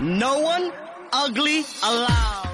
[0.00, 0.70] No one
[1.10, 2.48] ugly allowed.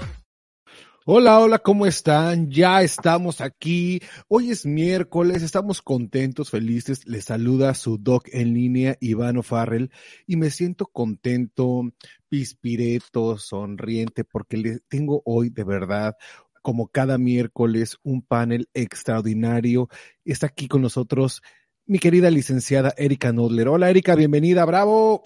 [1.07, 2.51] Hola, hola, ¿cómo están?
[2.53, 4.01] Ya estamos aquí.
[4.29, 7.05] Hoy es miércoles, estamos contentos, felices.
[7.07, 9.91] Les saluda su doc en línea, Ivano Farrell,
[10.25, 11.83] y me siento contento,
[12.29, 16.15] pispireto, sonriente, porque le tengo hoy de verdad,
[16.63, 19.89] como cada miércoles, un panel extraordinario.
[20.25, 21.43] Está aquí con nosotros
[21.87, 23.69] mi querida licenciada Erika Nodler.
[23.69, 25.23] Hola, Erika, bienvenida, bravo.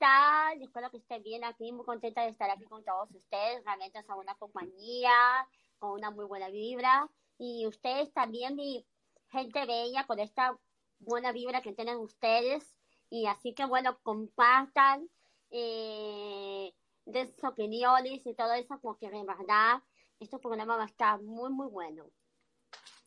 [0.00, 0.58] ¡Hey!
[0.58, 0.62] ¿Cómo están?
[0.62, 3.64] Espero que estén bien aquí, muy contenta de estar aquí con todos ustedes.
[3.64, 5.12] Realmente son una compañía
[5.78, 7.08] con una muy buena vibra.
[7.38, 8.86] Y ustedes también, mi
[9.30, 10.56] gente bella, con esta
[10.98, 12.76] buena vibra que tienen ustedes.
[13.10, 15.08] Y así que, bueno, compartan
[15.50, 16.72] eh,
[17.06, 19.82] de sus opiniones y todo eso, porque de verdad
[20.20, 22.04] este programa va a estar muy, muy bueno.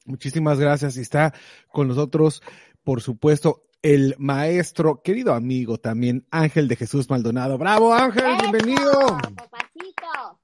[0.06, 0.98] Muchísimas gracias.
[0.98, 1.34] Y está
[1.72, 2.42] con nosotros,
[2.84, 7.58] por supuesto, el maestro, querido amigo también, Ángel de Jesús Maldonado.
[7.58, 8.24] ¡Bravo, Ángel!
[8.40, 9.18] ¡Bienvenido!
[9.36, 10.40] ¡Papacito!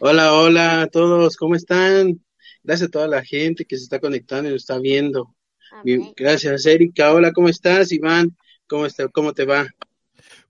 [0.00, 2.22] Hola, hola a todos, ¿cómo están?
[2.62, 5.34] Gracias a toda la gente que se está conectando y nos está viendo.
[5.72, 6.12] Amén.
[6.16, 7.12] gracias, Erika.
[7.12, 8.36] Hola, ¿cómo estás, Iván?
[8.66, 9.66] ¿Cómo, está, ¿Cómo te va?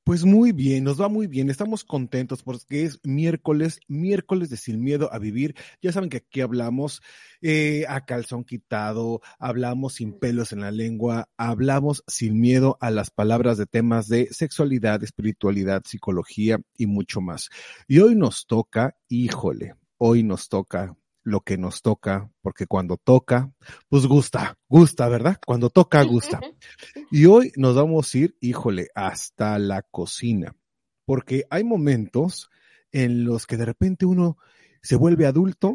[0.06, 4.80] Pues muy bien, nos va muy bien, estamos contentos porque es miércoles, miércoles de Sin
[4.80, 5.56] Miedo a Vivir.
[5.82, 7.02] Ya saben que aquí hablamos
[7.42, 13.10] eh, a calzón quitado, hablamos sin pelos en la lengua, hablamos sin miedo a las
[13.10, 17.50] palabras de temas de sexualidad, espiritualidad, psicología y mucho más.
[17.88, 20.96] Y hoy nos toca, híjole, hoy nos toca
[21.26, 23.53] lo que nos toca, porque cuando toca,
[23.88, 25.38] pues gusta, gusta, ¿verdad?
[25.44, 26.41] Cuando toca, gusta.
[27.10, 30.54] Y hoy nos vamos a ir, híjole, hasta la cocina,
[31.04, 32.48] porque hay momentos
[32.92, 34.38] en los que de repente uno
[34.82, 35.75] se vuelve adulto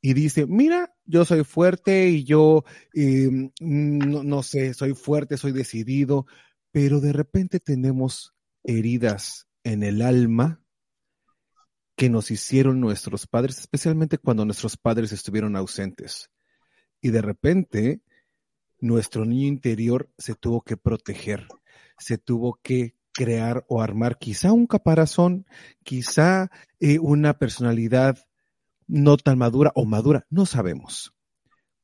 [0.00, 2.64] y dice, mira, yo soy fuerte y yo,
[2.94, 3.30] eh,
[3.60, 6.26] no, no sé, soy fuerte, soy decidido,
[6.72, 8.34] pero de repente tenemos
[8.64, 10.60] heridas en el alma
[12.00, 16.30] que nos hicieron nuestros padres, especialmente cuando nuestros padres estuvieron ausentes.
[17.02, 18.00] Y de repente,
[18.78, 21.46] nuestro niño interior se tuvo que proteger,
[21.98, 25.44] se tuvo que crear o armar quizá un caparazón,
[25.82, 28.16] quizá eh, una personalidad
[28.86, 31.12] no tan madura o madura, no sabemos.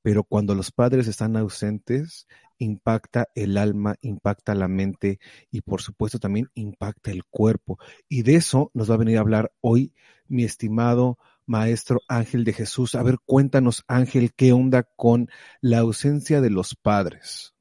[0.01, 2.27] Pero cuando los padres están ausentes,
[2.59, 5.19] impacta el alma, impacta la mente
[5.51, 7.79] y por supuesto también impacta el cuerpo.
[8.09, 9.93] Y de eso nos va a venir a hablar hoy
[10.29, 12.95] mi estimado maestro Ángel de Jesús.
[12.95, 15.29] A ver, cuéntanos Ángel, ¿qué onda con
[15.61, 17.55] la ausencia de los padres?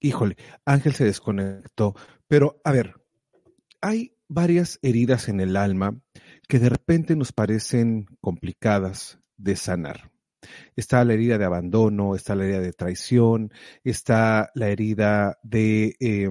[0.00, 1.94] Híjole, Ángel se desconectó,
[2.26, 2.94] pero a ver,
[3.82, 6.00] hay varias heridas en el alma
[6.50, 10.10] que de repente nos parecen complicadas de sanar.
[10.74, 13.52] Está la herida de abandono, está la herida de traición,
[13.84, 16.28] está la herida de, eh,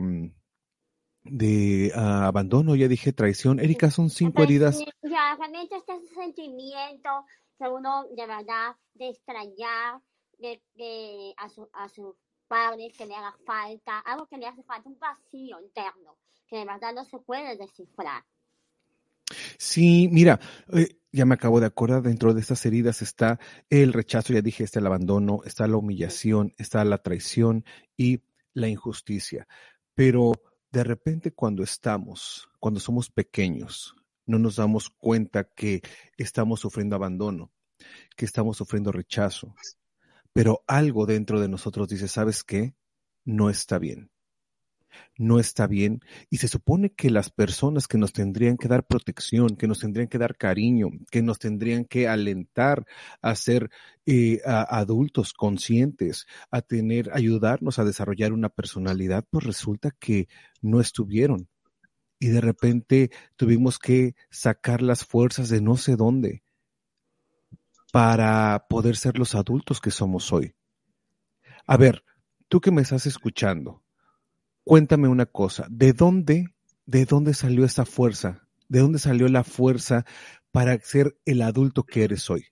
[1.23, 3.61] de uh, abandono, ya dije traición.
[3.61, 4.83] Erika, son cinco heridas.
[5.03, 7.25] Ya, realmente este es sentimiento
[7.57, 10.01] que uno de verdad de extrañar
[10.37, 12.13] de, de, a, su, a sus
[12.49, 16.65] padres, que le haga falta, algo que le hace falta, un vacío interno, que de
[16.65, 18.25] verdad no se puede descifrar.
[19.61, 20.39] Sí, mira,
[20.71, 23.39] eh, ya me acabo de acordar, dentro de estas heridas está
[23.69, 27.65] el rechazo, ya dije, está el abandono, está la humillación, está la traición
[27.97, 28.21] y
[28.53, 29.49] la injusticia.
[29.95, 30.31] Pero
[30.71, 33.95] de repente cuando estamos, cuando somos pequeños,
[34.25, 35.81] no nos damos cuenta que
[36.15, 37.51] estamos sufriendo abandono,
[38.15, 39.53] que estamos sufriendo rechazo,
[40.31, 42.75] pero algo dentro de nosotros dice, ¿sabes qué?
[43.25, 44.09] No está bien
[45.17, 49.55] no está bien y se supone que las personas que nos tendrían que dar protección,
[49.55, 52.85] que nos tendrían que dar cariño, que nos tendrían que alentar
[53.21, 53.69] a ser
[54.05, 60.27] eh, adultos conscientes, a tener, ayudarnos a desarrollar una personalidad, pues resulta que
[60.61, 61.47] no estuvieron.
[62.19, 66.43] Y de repente tuvimos que sacar las fuerzas de no sé dónde
[67.91, 70.53] para poder ser los adultos que somos hoy.
[71.65, 72.03] A ver,
[72.47, 73.83] tú que me estás escuchando,
[74.69, 76.53] Cuéntame una cosa, ¿de dónde,
[76.85, 78.47] de dónde salió esa fuerza?
[78.67, 80.05] ¿De dónde salió la fuerza
[80.51, 82.43] para ser el adulto que eres hoy?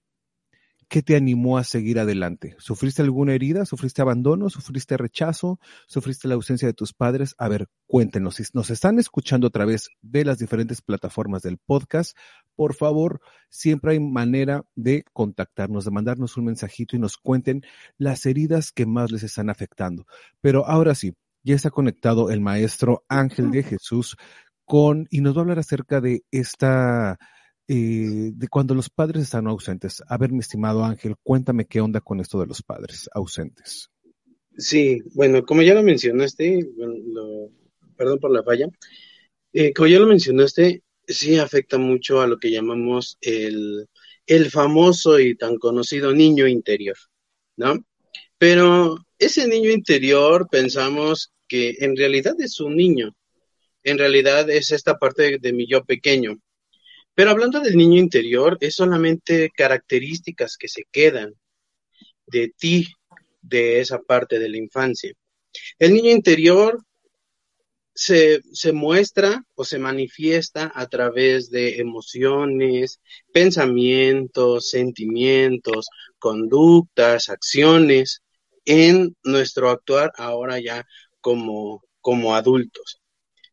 [0.88, 2.56] ¿Qué te animó a seguir adelante?
[2.58, 3.68] ¿Sufriste alguna herida?
[3.68, 4.50] ¿Sufriste abandono?
[4.50, 5.60] ¿Sufriste rechazo?
[5.86, 7.36] ¿Sufriste la ausencia de tus padres?
[7.38, 8.38] A ver, cuéntenos.
[8.38, 12.18] Si nos están escuchando a través de las diferentes plataformas del podcast,
[12.56, 17.62] por favor, siempre hay manera de contactarnos, de mandarnos un mensajito y nos cuenten
[18.00, 20.08] las heridas que más les están afectando.
[20.42, 21.14] Pero ahora sí,
[21.47, 24.17] ya está conectado el maestro Ángel de Jesús
[24.65, 27.17] con, y nos va a hablar acerca de esta,
[27.67, 30.03] eh, de cuando los padres están ausentes.
[30.07, 33.89] A ver, mi estimado Ángel, cuéntame qué onda con esto de los padres ausentes.
[34.57, 36.67] Sí, bueno, como ya lo mencionaste,
[37.95, 38.67] perdón por la falla,
[39.53, 43.88] eh, como ya lo mencionaste, sí afecta mucho a lo que llamamos el,
[44.25, 46.97] el famoso y tan conocido niño interior,
[47.55, 47.85] ¿no?
[48.38, 53.15] Pero ese niño interior pensamos que en realidad es un niño,
[53.83, 56.38] en realidad es esta parte de, mi yo pequeño.
[57.13, 61.33] Pero hablando del niño interior, es solamente características que se quedan
[62.25, 62.88] de ti,
[63.41, 65.13] de esa parte de la infancia.
[65.79, 66.83] El niño interior
[67.95, 72.99] se, se, muestra o se manifiesta a través de emociones,
[73.33, 75.88] pensamientos, sentimientos,
[76.19, 78.21] conductas, acciones
[78.67, 80.85] en nuestro actuar ahora ya
[81.22, 83.02] como, como adultos.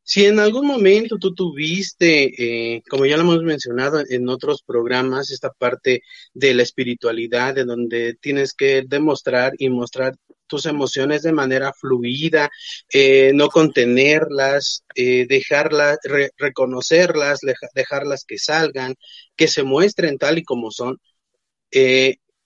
[0.06, 5.30] Si en algún momento tú tuviste, eh, como ya lo hemos mencionado en otros programas,
[5.30, 6.02] esta parte
[6.34, 10.14] de la espiritualidad, de donde tienes que demostrar y mostrar
[10.46, 12.50] tus emociones de manera fluida,
[12.92, 15.98] eh, no contenerlas, eh, dejarlas,
[16.36, 17.40] reconocerlas,
[17.74, 18.94] dejarlas que salgan,
[19.36, 20.98] que se muestren tal y como son.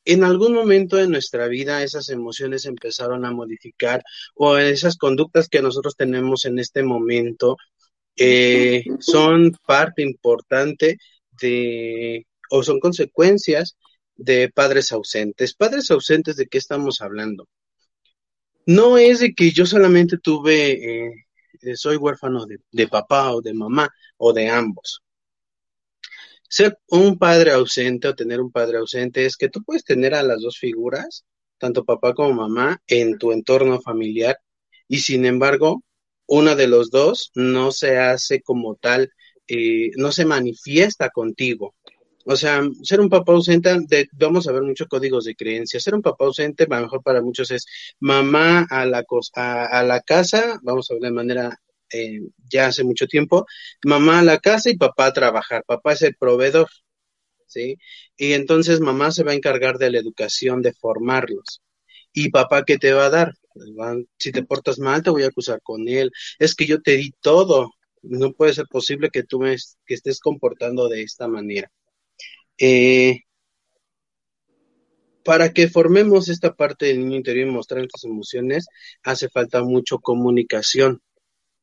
[0.09, 4.03] En algún momento de nuestra vida esas emociones empezaron a modificar
[4.35, 7.59] o esas conductas que nosotros tenemos en este momento
[8.17, 10.97] eh, son parte importante
[11.39, 13.77] de o son consecuencias
[14.17, 15.55] de padres ausentes.
[15.55, 17.47] Padres ausentes, ¿de qué estamos hablando?
[18.65, 23.91] No es de que yo solamente tuve, eh, soy huérfano de papá o de mamá
[24.17, 25.03] o de ambos
[26.49, 30.23] ser un padre ausente o tener un padre ausente es que tú puedes tener a
[30.23, 31.25] las dos figuras,
[31.59, 34.39] tanto papá como mamá, en tu entorno familiar
[34.89, 35.83] y sin embargo,
[36.27, 39.13] una de los dos no se hace como tal,
[39.47, 41.75] eh, no se manifiesta contigo.
[42.25, 45.81] O sea, ser un papá ausente, vamos a ver muchos códigos de creencia.
[45.81, 47.67] Ser un papá ausente, a lo mejor para muchos es
[48.01, 51.59] mamá a la, a la casa, vamos a ver de manera
[51.93, 53.47] eh, ya hace mucho tiempo,
[53.85, 55.65] mamá a la casa y papá a trabajar.
[55.67, 56.69] Papá es el proveedor,
[57.47, 57.77] ¿sí?
[58.17, 61.63] Y entonces mamá se va a encargar de la educación, de formarlos.
[62.13, 63.33] ¿Y papá qué te va a dar?
[63.55, 63.71] Pues
[64.19, 66.11] si te portas mal, te voy a acusar con él.
[66.39, 67.73] Es que yo te di todo.
[68.03, 71.71] No puede ser posible que tú me que estés comportando de esta manera.
[72.59, 73.21] Eh,
[75.25, 78.67] para que formemos esta parte del niño interior y mostrar nuestras emociones,
[79.03, 81.03] hace falta mucho comunicación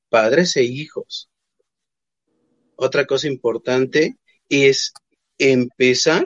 [0.09, 1.29] padres e hijos.
[2.75, 4.17] Otra cosa importante
[4.49, 4.93] es
[5.37, 6.25] empezar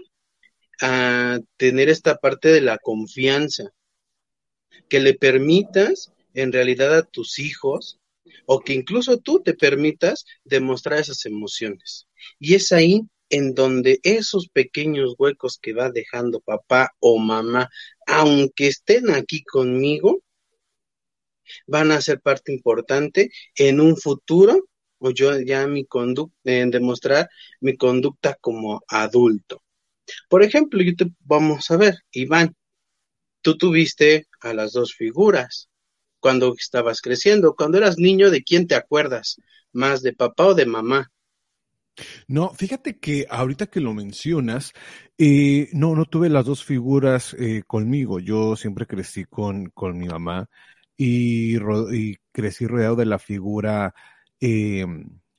[0.82, 3.72] a tener esta parte de la confianza,
[4.88, 8.00] que le permitas en realidad a tus hijos
[8.46, 12.08] o que incluso tú te permitas demostrar esas emociones.
[12.40, 17.70] Y es ahí en donde esos pequeños huecos que va dejando papá o mamá,
[18.08, 20.22] aunque estén aquí conmigo,
[21.68, 27.30] van a ser parte importante en un futuro o yo ya mi conducta, en demostrar
[27.62, 29.64] mi conducta como adulto.
[30.30, 32.56] Por ejemplo, yo te, vamos a ver, Iván,
[33.42, 35.70] tú tuviste a las dos figuras
[36.20, 39.38] cuando estabas creciendo, cuando eras niño, ¿de quién te acuerdas?
[39.72, 41.12] ¿Más de papá o de mamá?
[42.28, 44.74] No, fíjate que ahorita que lo mencionas,
[45.18, 48.20] eh, no, no tuve las dos figuras eh, conmigo.
[48.20, 50.50] Yo siempre crecí con, con mi mamá
[51.02, 51.56] y,
[51.96, 53.96] y crecí rodeado de la figura
[54.42, 54.86] eh,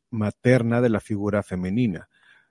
[0.08, 2.08] materna, de la figura femenina,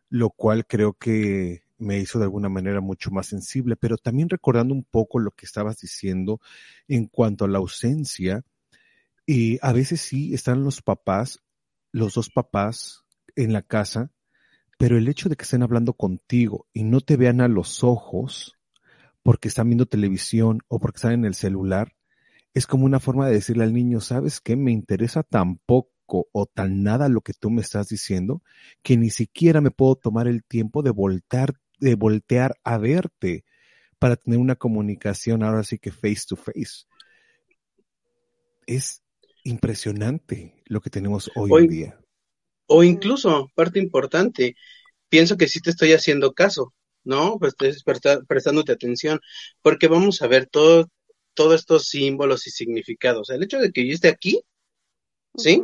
[0.09, 4.75] lo cual creo que me hizo de alguna manera mucho más sensible, pero también recordando
[4.75, 6.39] un poco lo que estabas diciendo
[6.87, 8.43] en cuanto a la ausencia,
[9.25, 11.39] y a veces sí están los papás,
[11.91, 14.11] los dos papás en la casa,
[14.77, 18.59] pero el hecho de que estén hablando contigo y no te vean a los ojos
[19.23, 21.95] porque están viendo televisión o porque están en el celular,
[22.53, 24.55] es como una forma de decirle al niño, ¿sabes qué?
[24.55, 28.41] Me interesa tan poco o tan nada lo que tú me estás diciendo
[28.81, 33.45] que ni siquiera me puedo tomar el tiempo de voltear, de voltear a verte
[33.99, 36.85] para tener una comunicación ahora sí que face to face.
[38.65, 39.03] Es
[39.43, 41.99] impresionante lo que tenemos hoy Hoy- en día.
[42.71, 44.55] O incluso, parte importante,
[45.09, 47.37] pienso que sí te estoy haciendo caso, ¿no?
[47.39, 47.55] Pues
[48.27, 49.19] prestándote atención,
[49.63, 50.87] porque vamos a ver todo,
[51.39, 53.29] todos estos símbolos y significados.
[53.29, 54.41] El hecho de que yo esté aquí,
[55.37, 55.63] ¿sí?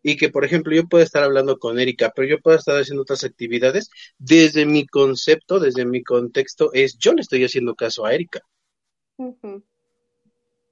[0.00, 3.02] Y que, por ejemplo, yo pueda estar hablando con Erika, pero yo pueda estar haciendo
[3.02, 8.14] otras actividades, desde mi concepto, desde mi contexto, es yo le estoy haciendo caso a
[8.14, 8.42] Erika.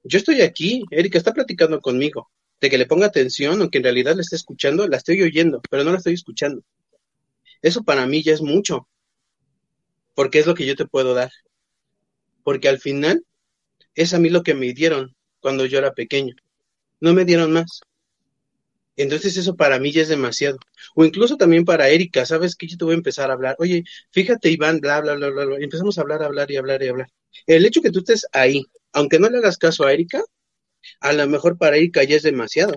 [0.05, 2.31] Yo estoy aquí, Erika está platicando conmigo,
[2.61, 5.83] de que le ponga atención, aunque en realidad la esté escuchando, la estoy oyendo, pero
[5.83, 6.63] no la estoy escuchando.
[7.63, 8.87] Eso para mí ya es mucho,
[10.15, 11.33] porque es lo que yo te puedo dar.
[12.45, 13.25] Porque al final
[13.95, 16.35] es a mí lo que me dieron cuando yo era pequeño.
[17.01, 17.81] No me dieron más.
[18.97, 20.59] Entonces eso para mí ya es demasiado.
[20.95, 22.67] O incluso también para Erika, ¿sabes qué?
[22.67, 23.57] Yo te voy a empezar a hablar.
[23.59, 25.57] Oye, fíjate Iván, bla, bla, bla, bla, bla.
[25.59, 27.09] Empezamos a hablar, hablar y hablar y hablar.
[27.47, 30.23] El hecho que tú estés ahí, aunque no le hagas caso a Erika,
[31.01, 32.77] a lo mejor para Erika ya es demasiado.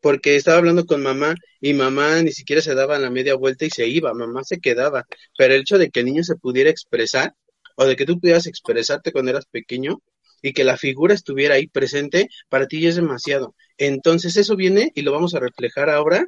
[0.00, 3.70] Porque estaba hablando con mamá y mamá ni siquiera se daba la media vuelta y
[3.70, 5.06] se iba, mamá se quedaba.
[5.36, 7.34] Pero el hecho de que el niño se pudiera expresar
[7.76, 10.02] o de que tú pudieras expresarte cuando eras pequeño
[10.42, 13.54] y que la figura estuviera ahí presente, para ti ya es demasiado.
[13.78, 16.26] Entonces eso viene y lo vamos a reflejar ahora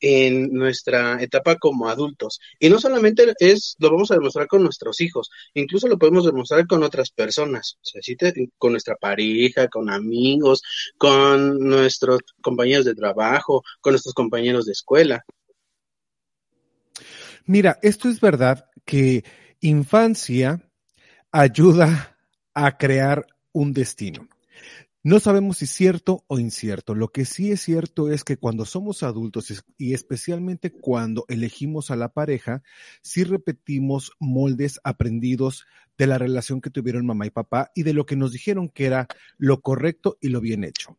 [0.00, 2.40] en nuestra etapa como adultos.
[2.58, 6.66] Y no solamente es, lo vamos a demostrar con nuestros hijos, incluso lo podemos demostrar
[6.66, 7.78] con otras personas,
[8.58, 10.62] con nuestra pareja, con amigos,
[10.98, 15.24] con nuestros compañeros de trabajo, con nuestros compañeros de escuela.
[17.44, 19.24] Mira, esto es verdad que
[19.60, 20.60] infancia
[21.30, 22.16] ayuda
[22.54, 24.28] a crear un destino.
[25.06, 26.96] No sabemos si es cierto o incierto.
[26.96, 31.96] Lo que sí es cierto es que cuando somos adultos y especialmente cuando elegimos a
[31.96, 32.64] la pareja,
[33.02, 35.64] sí repetimos moldes aprendidos
[35.96, 38.86] de la relación que tuvieron mamá y papá y de lo que nos dijeron que
[38.86, 39.06] era
[39.38, 40.98] lo correcto y lo bien hecho.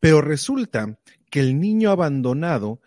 [0.00, 0.98] Pero resulta
[1.30, 2.80] que el niño abandonado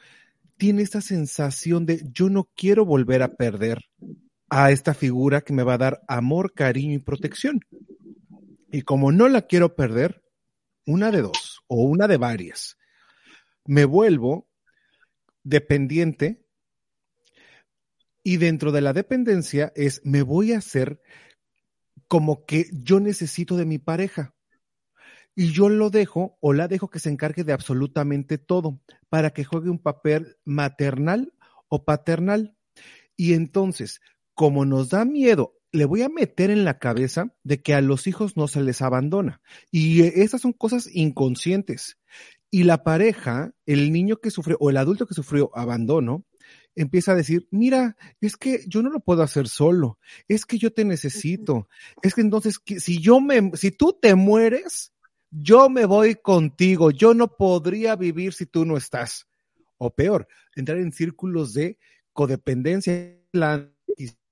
[0.57, 3.85] tiene esta sensación de yo no quiero volver a perder
[4.49, 7.61] a esta figura que me va a dar amor, cariño y protección.
[8.71, 10.23] Y como no la quiero perder,
[10.85, 12.77] una de dos o una de varias,
[13.65, 14.49] me vuelvo
[15.43, 16.45] dependiente
[18.23, 21.01] y dentro de la dependencia es me voy a hacer
[22.07, 24.35] como que yo necesito de mi pareja
[25.35, 29.45] y yo lo dejo o la dejo que se encargue de absolutamente todo para que
[29.45, 31.33] juegue un papel maternal
[31.69, 32.57] o paternal.
[33.15, 34.01] Y entonces,
[34.33, 38.07] como nos da miedo, le voy a meter en la cabeza de que a los
[38.07, 39.41] hijos no se les abandona.
[39.71, 41.97] Y eh, esas son cosas inconscientes.
[42.51, 46.25] Y la pareja, el niño que sufrió o el adulto que sufrió abandono,
[46.75, 50.71] empieza a decir, mira, es que yo no lo puedo hacer solo, es que yo
[50.71, 51.67] te necesito,
[52.01, 54.93] es que entonces si yo me, si tú te mueres,
[55.29, 59.27] yo me voy contigo, yo no podría vivir si tú no estás.
[59.77, 61.77] O peor, entrar en círculos de
[62.13, 63.69] codependencia, la-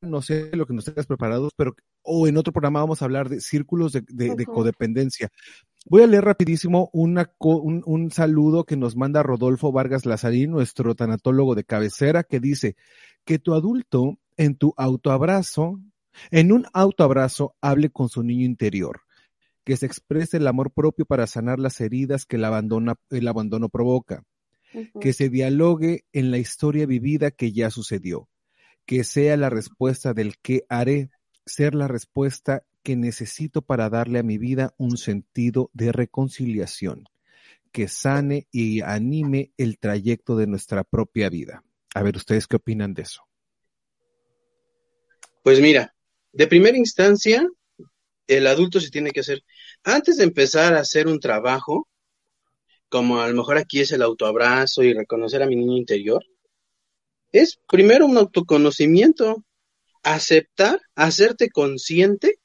[0.01, 3.29] no sé lo que nos tengas preparados, pero o en otro programa vamos a hablar
[3.29, 4.53] de círculos de, de- de Ujú.
[4.53, 5.29] codependencia.
[5.89, 10.95] Voy a leer rapidísimo una un, un saludo que nos manda Rodolfo Vargas Lazarín, nuestro
[10.95, 12.75] tanatólogo de cabecera, que dice
[13.25, 15.79] que tu adulto en tu autoabrazo,
[16.31, 19.01] en un autoabrazo, hable con su niño interior,
[19.63, 23.69] que se exprese el amor propio para sanar las heridas que el, abandona, el abandono
[23.69, 24.23] provoca,
[24.99, 28.27] que se dialogue en la historia vivida que ya sucedió,
[28.87, 31.11] que sea la respuesta del qué haré,
[31.45, 37.03] ser la respuesta que necesito para darle a mi vida un sentido de reconciliación,
[37.73, 41.65] que sane y anime el trayecto de nuestra propia vida.
[41.95, 43.23] A ver, ¿ustedes qué opinan de eso?
[45.43, 45.93] Pues mira,
[46.31, 47.45] de primera instancia,
[48.25, 49.43] el adulto se tiene que hacer,
[49.83, 51.89] antes de empezar a hacer un trabajo,
[52.87, 56.23] como a lo mejor aquí es el autoabrazo y reconocer a mi niño interior,
[57.31, 59.43] es primero un autoconocimiento,
[60.03, 62.39] aceptar, hacerte consciente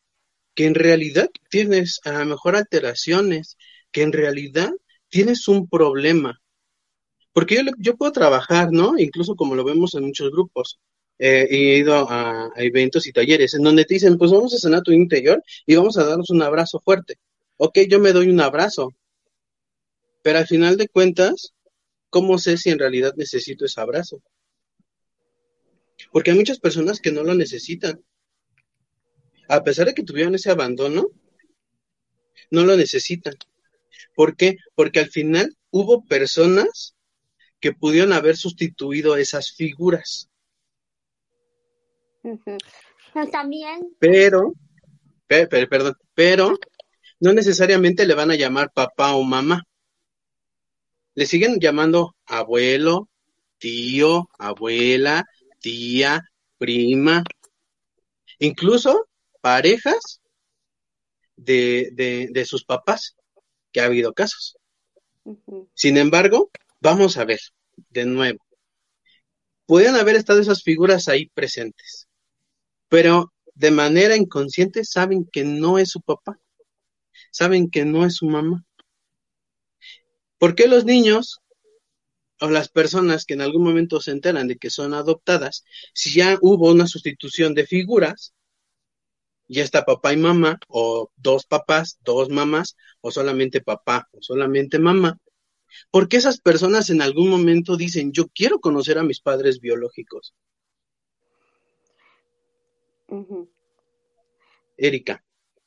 [0.55, 3.57] que en realidad tienes a lo mejor alteraciones,
[3.91, 4.71] que en realidad
[5.09, 6.41] tienes un problema.
[7.33, 8.99] Porque yo, yo puedo trabajar, ¿no?
[8.99, 10.79] Incluso como lo vemos en muchos grupos.
[11.19, 14.59] Eh, he ido a, a, eventos y talleres en donde te dicen, pues vamos a
[14.59, 17.17] sanar tu interior y vamos a darnos un abrazo fuerte.
[17.57, 18.93] Ok, yo me doy un abrazo,
[20.23, 21.53] pero al final de cuentas,
[22.11, 24.21] ¿cómo sé si en realidad necesito ese abrazo?
[26.13, 28.05] Porque hay muchas personas que no lo necesitan.
[29.49, 31.09] A pesar de que tuvieron ese abandono,
[32.51, 33.35] no lo necesitan.
[34.15, 34.59] ¿Por qué?
[34.75, 36.95] Porque al final hubo personas
[37.61, 40.29] que pudieron haber sustituido esas figuras.
[42.23, 42.59] Uh -huh.
[43.15, 43.97] Pero también.
[43.99, 44.53] Pero,
[45.27, 46.59] per, per, perdón, pero
[47.21, 49.63] no necesariamente le van a llamar papá o mamá.
[51.15, 53.09] Le siguen llamando abuelo,
[53.59, 55.25] tío, abuela,
[55.63, 56.23] tía,
[56.59, 57.25] prima,
[58.39, 59.09] incluso
[59.41, 60.21] parejas
[61.37, 63.17] de, de, de sus papás,
[63.73, 64.57] que ha habido casos.
[65.25, 65.69] Uh -huh.
[65.75, 66.51] Sin embargo,
[66.81, 67.41] vamos a ver,
[67.89, 68.45] de nuevo,
[69.67, 72.09] pueden haber estado esas figuras ahí presentes,
[72.89, 76.39] pero de manera inconsciente saben que no es su papá,
[77.31, 78.65] saben que no es su mamá.
[80.39, 81.42] ¿Por qué los niños
[82.43, 86.39] o las personas que en algún momento se enteran de que son adoptadas, si ya
[86.41, 88.35] hubo una sustitución de figuras,
[89.49, 94.81] ya está papá y mamá, o dos papás, dos mamás, o solamente papá, o solamente
[94.81, 95.19] mamá,
[95.93, 100.35] porque esas personas en algún momento dicen, yo quiero conocer a mis padres biológicos.
[103.07, 103.49] Uh -huh.
[104.77, 105.25] Erika.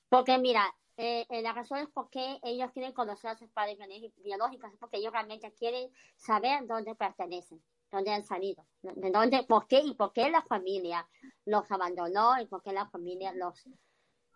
[0.10, 3.78] Porque mira, eh, eh, la razón es por qué ellos quieren conocer a sus padres
[4.18, 7.62] biológicos, porque ellos realmente quieren saber dónde pertenecen,
[7.92, 11.06] dónde han salido, de dónde, por qué y por qué la familia
[11.46, 13.68] los abandonó y por qué la familia los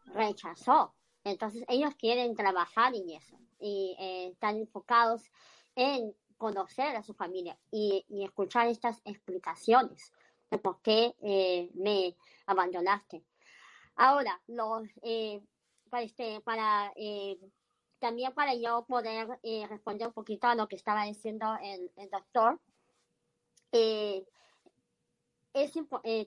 [0.08, 0.96] rechazó.
[1.24, 5.24] Entonces ellos quieren trabajar en eso y eh, están enfocados
[5.76, 10.12] en conocer a su familia y, y escuchar estas explicaciones
[10.52, 11.14] de por qué
[11.76, 12.16] me
[12.48, 13.24] abandonaste.
[13.96, 14.88] Ahora, los,
[15.90, 17.38] para, este, para eh,
[18.00, 19.28] también para yo poder
[19.70, 22.60] responder un poquito a lo que estaba diciendo el, el doctor,
[25.54, 25.74] es,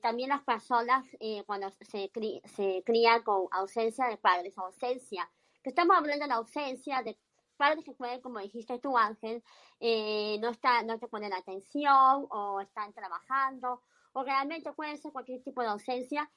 [0.02, 1.06] también las personas
[1.46, 5.30] cuando se, crí, se crían con ausencia de padres, ausencia,
[5.62, 7.16] que estamos hablando de la ausencia de
[7.56, 9.42] padres que pueden, como dijiste tú, Ángel,
[9.78, 15.42] eh, no, está, no te ponen atención o están trabajando o realmente puede ser cualquier
[15.44, 16.28] tipo de ausencia.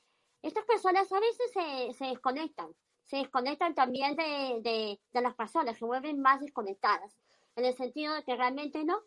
[0.43, 5.77] Estas personas a veces se, se desconectan, se desconectan también de, de, de, las personas,
[5.77, 7.17] se vuelven más desconectadas,
[7.55, 8.99] en el sentido de que realmente no,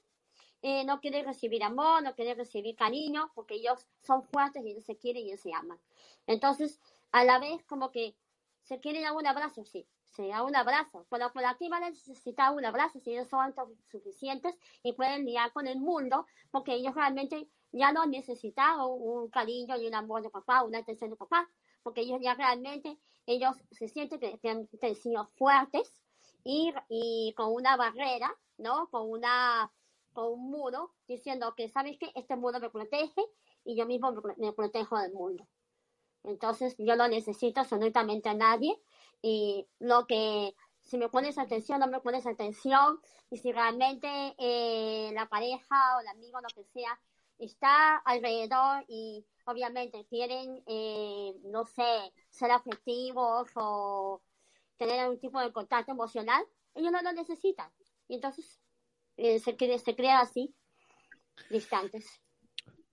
[0.63, 4.85] eh, no quieren recibir amor, no quieren recibir cariño, porque ellos son fuertes y ellos
[4.85, 5.79] se quieren y ellos se aman.
[6.27, 6.81] Entonces,
[7.13, 8.17] a la vez como que
[8.63, 11.07] se quieren dar un abrazo, sí, se da un abrazo.
[11.11, 13.55] Pero por aquí van a necesitar un abrazo si ellos son
[13.91, 19.77] suficientes y pueden lidiar con el mundo, porque ellos realmente ya no necesitan un cariño
[19.77, 21.49] y un amor de papá, una atención de papá,
[21.83, 22.99] porque ellos ya realmente,
[23.35, 25.93] ellos se sienten que, han sido fuertes
[26.45, 28.89] y, y con una barrera, ¿no?
[28.91, 29.71] Con una
[30.13, 32.11] con un muro diciendo que, ¿sabes qué?
[32.15, 33.23] Este muro me protege
[33.65, 35.47] y yo mismo me, me protejo del mundo.
[36.25, 38.81] Entonces yo no necesito absolutamente a nadie
[39.23, 40.55] y lo que
[40.89, 46.01] si me pones atención, no me pones atención, y si realmente eh, la pareja o
[46.01, 46.99] el amigo, lo que sea,
[47.39, 54.23] está alrededor y obviamente quieren, eh, no sé, ser afectivos o
[54.77, 57.71] tener algún tipo de contacto emocional, ellos no lo necesitan.
[58.09, 58.61] Y entonces
[59.17, 60.55] eh, se, se crea así,
[61.51, 62.21] distantes.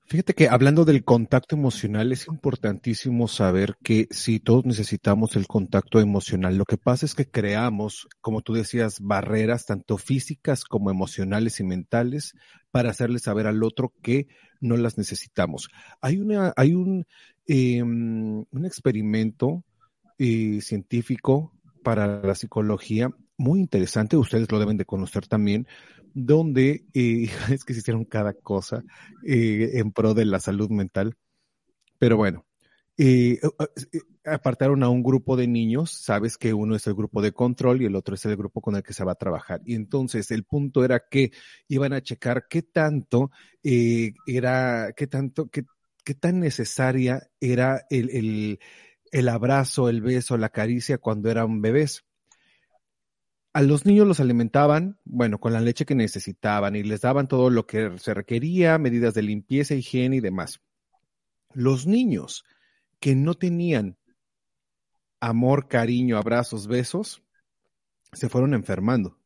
[0.07, 5.99] Fíjate que hablando del contacto emocional, es importantísimo saber que sí, todos necesitamos el contacto
[5.99, 6.57] emocional.
[6.57, 11.63] Lo que pasa es que creamos, como tú decías, barreras tanto físicas como emocionales y
[11.63, 12.33] mentales
[12.75, 14.27] para hacerle saber al otro que
[14.59, 15.69] no las necesitamos.
[16.01, 17.05] Hay una, hay un,
[17.47, 19.63] eh, un experimento
[20.17, 21.53] eh, científico
[21.85, 25.67] para la psicología muy interesante, ustedes lo deben de conocer también,
[26.13, 28.83] donde eh, es que se hicieron cada cosa
[29.25, 31.15] eh, en pro de la salud mental.
[31.97, 32.44] Pero bueno,
[32.97, 33.39] eh,
[34.25, 37.85] apartaron a un grupo de niños, sabes que uno es el grupo de control y
[37.85, 39.61] el otro es el grupo con el que se va a trabajar.
[39.65, 41.31] Y entonces el punto era que
[41.67, 43.31] iban a checar qué tanto
[43.61, 45.63] era, qué tanto, qué,
[46.03, 48.59] qué tan necesaria era el, el,
[49.11, 52.05] el abrazo, el beso, la caricia cuando eran bebés
[53.55, 57.49] a los niños los alimentaban, bueno, con la leche que necesitaban y les daban todo
[57.49, 60.59] lo que se requería, medidas de limpieza, higiene y demás.
[61.53, 62.43] Los niños
[62.99, 63.97] que no tenían
[65.19, 67.23] amor, cariño, abrazos, besos,
[68.13, 69.17] se fueron enfermando.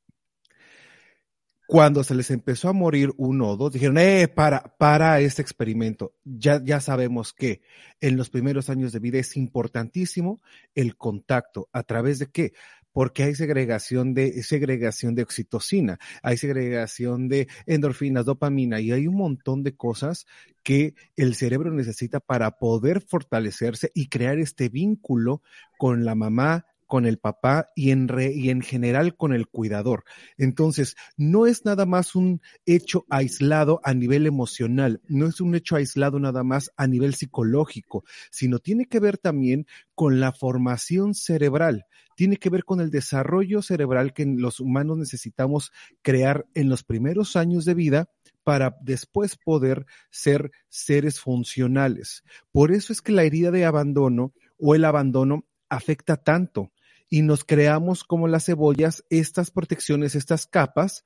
[1.68, 6.16] Cuando se les empezó a morir uno o dos, dijeron, eh, para, para este experimento.
[6.24, 7.62] Ya, ya sabemos que
[8.02, 10.42] en los primeros años de vida es importantísimo
[10.74, 11.70] el contacto.
[11.72, 12.54] ¿A través de qué?
[12.92, 19.16] Porque hay segregación de, segregación de oxitocina, hay segregación de endorfinas, dopamina y hay un
[19.16, 20.26] montón de cosas
[20.64, 25.42] que el cerebro necesita para poder fortalecerse y crear este vínculo
[25.78, 30.06] con la mamá, con el papá y en, y en general con el cuidador.
[30.38, 35.76] Entonces, no es nada más un hecho aislado a nivel emocional, no es un hecho
[35.76, 41.86] aislado nada más a nivel psicológico, sino tiene que ver también con la formación cerebral,
[42.16, 45.72] tiene que ver con el desarrollo cerebral que los humanos necesitamos
[46.02, 48.10] crear en los primeros años de vida
[48.44, 52.24] para después poder ser seres funcionales.
[52.52, 56.72] Por eso es que la herida de abandono o el abandono afecta tanto
[57.10, 61.06] y nos creamos como las cebollas estas protecciones, estas capas,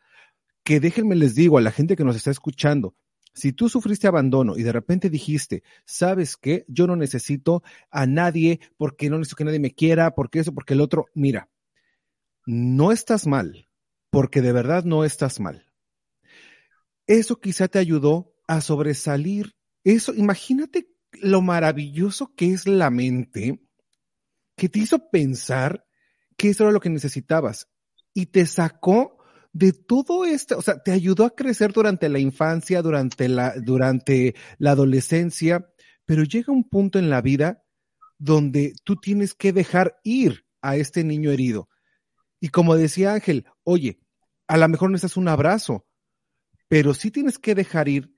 [0.63, 2.95] que déjenme les digo a la gente que nos está escuchando,
[3.33, 6.65] si tú sufriste abandono y de repente dijiste, ¿sabes qué?
[6.67, 10.75] Yo no necesito a nadie porque no necesito que nadie me quiera, porque eso, porque
[10.75, 11.49] el otro, mira,
[12.45, 13.67] no estás mal,
[14.11, 15.65] porque de verdad no estás mal.
[17.07, 19.55] Eso quizá te ayudó a sobresalir.
[19.83, 23.59] Eso, imagínate lo maravilloso que es la mente
[24.55, 25.85] que te hizo pensar
[26.37, 27.67] que eso era lo que necesitabas
[28.13, 29.17] y te sacó
[29.51, 34.35] de todo esto, o sea, te ayudó a crecer durante la infancia, durante la, durante
[34.57, 35.69] la adolescencia,
[36.05, 37.63] pero llega un punto en la vida
[38.17, 41.69] donde tú tienes que dejar ir a este niño herido.
[42.39, 43.99] Y como decía Ángel, oye,
[44.47, 45.85] a lo mejor necesitas un abrazo,
[46.67, 48.13] pero sí tienes que dejar ir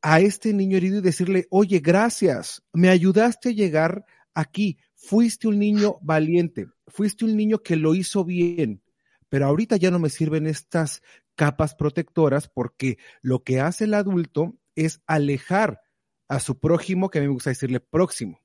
[0.00, 5.58] a este niño herido y decirle, oye, gracias, me ayudaste a llegar aquí, fuiste un
[5.58, 8.82] niño valiente, fuiste un niño que lo hizo bien,
[9.28, 11.02] pero ahorita ya no me sirven estas
[11.34, 15.80] capas protectoras porque lo que hace el adulto es alejar
[16.28, 18.40] a su prójimo, que a mí me gusta decirle próximo.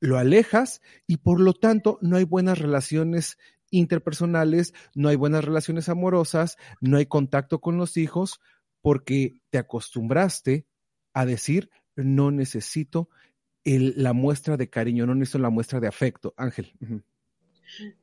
[0.00, 3.38] Lo alejas y por lo tanto no hay buenas relaciones
[3.70, 8.40] interpersonales, no hay buenas relaciones amorosas, no hay contacto con los hijos
[8.80, 10.66] porque te acostumbraste
[11.12, 13.08] a decir no necesito
[13.64, 16.32] la muestra de cariño, no necesito la muestra de afecto.
[16.36, 16.72] Ángel.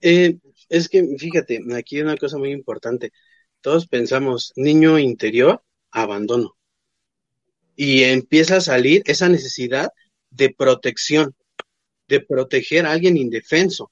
[0.01, 0.37] Eh,
[0.69, 3.11] es que, fíjate, aquí hay una cosa muy importante.
[3.61, 6.55] Todos pensamos, niño interior, abandono.
[7.75, 9.89] Y empieza a salir esa necesidad
[10.29, 11.35] de protección,
[12.07, 13.91] de proteger a alguien indefenso.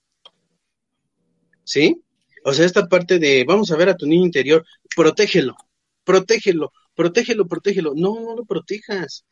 [1.63, 2.01] ¿Sí?
[2.43, 5.55] O sea, esta parte de, vamos a ver a tu niño interior, protégelo,
[6.03, 7.93] protégelo, protégelo, protégelo.
[7.95, 9.25] No, no lo protejas.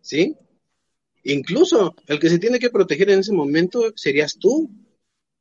[0.00, 0.36] ¿Sí?
[1.28, 4.70] Incluso el que se tiene que proteger en ese momento serías tú,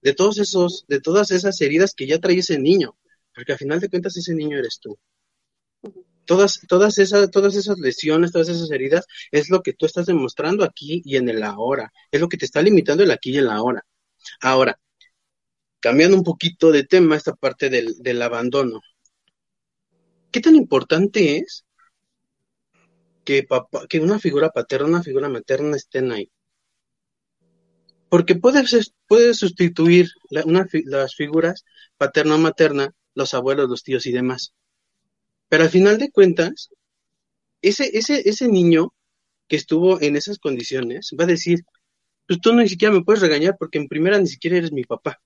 [0.02, 2.98] de todos esos, de todas esas heridas que ya trae ese niño,
[3.36, 4.98] porque al final de cuentas ese niño eres tú.
[6.26, 10.63] Todas, todas, esas, todas esas lesiones, todas esas heridas, es lo que tú estás demostrando
[10.63, 11.93] aquí y en el ahora.
[12.10, 13.86] Es lo que te está limitando el aquí y el ahora.
[14.41, 14.80] Ahora,
[15.80, 18.82] cambiando un poquito de tema, esta parte del, del abandono.
[20.32, 21.63] ¿Qué tan importante es
[23.26, 26.32] que, papá, que una figura paterna, una figura materna estén ahí.
[28.10, 28.64] Porque puede,
[29.08, 31.66] puede sustituir las figuras
[31.98, 34.54] paterna o materna, los abuelos, los tíos y demás.
[35.50, 36.70] Pero al final de cuentas,
[37.62, 38.94] ese, ese, ese niño
[39.48, 41.60] que estuvo en esas condiciones va a decir,
[42.28, 45.20] pues tú ni siquiera me puedes regañar porque en primera ni siquiera eres mi papá.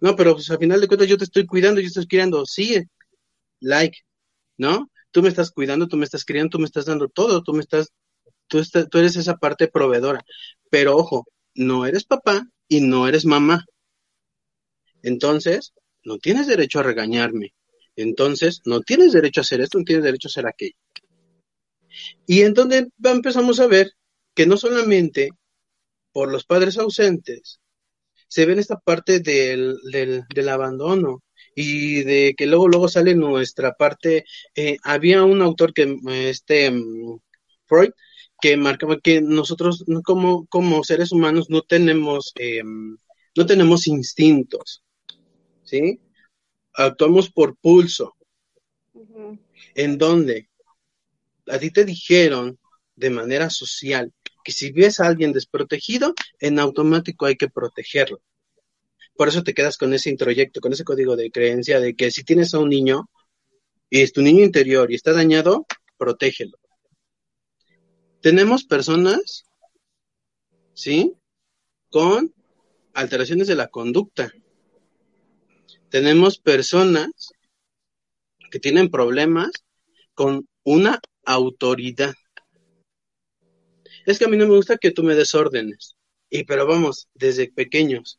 [0.00, 2.82] No, pero pues al final de cuentas yo te estoy cuidando, yo estoy criando, sí,
[3.60, 3.98] like,
[4.58, 4.90] ¿no?
[5.16, 7.60] Tú me estás cuidando, tú me estás criando, tú me estás dando todo, tú me
[7.60, 7.90] estás,
[8.48, 10.22] tú, tú eres esa parte proveedora.
[10.68, 13.64] Pero ojo, no eres papá y no eres mamá.
[15.02, 15.72] Entonces,
[16.04, 17.54] no tienes derecho a regañarme.
[17.96, 20.76] Entonces, no tienes derecho a hacer esto, no tienes derecho a hacer aquello.
[22.26, 23.92] Y entonces empezamos a ver
[24.34, 25.30] que no solamente
[26.12, 27.58] por los padres ausentes
[28.28, 31.22] se ve esta parte del, del abandono,
[31.56, 35.98] y de que luego luego sale nuestra parte eh, había un autor que
[36.30, 37.18] este mm,
[37.64, 37.90] Freud
[38.40, 44.84] que marcaba que nosotros como como seres humanos no tenemos eh, no tenemos instintos
[45.64, 46.00] sí
[46.76, 48.14] actuamos por pulso.
[49.74, 50.48] En donde
[51.48, 52.58] a ti te dijeron
[52.94, 54.12] de manera social
[54.44, 58.20] que si ves a alguien desprotegido en automático hay que protegerlo
[59.16, 62.24] por eso te quedas con ese introyecto, con ese código de creencia de que si
[62.24, 63.08] tienes a un niño
[63.90, 66.58] y es tu niño interior y está dañado, protégelo.
[68.20, 69.44] Tenemos personas,
[70.74, 71.14] ¿sí?
[71.90, 72.34] Con
[72.92, 74.32] alteraciones de la conducta.
[75.90, 77.32] Tenemos personas
[78.50, 79.50] que tienen problemas
[80.14, 82.14] con una autoridad.
[84.04, 85.96] Es que a mí no me gusta que tú me des órdenes.
[86.28, 88.18] Y pero vamos, desde pequeños,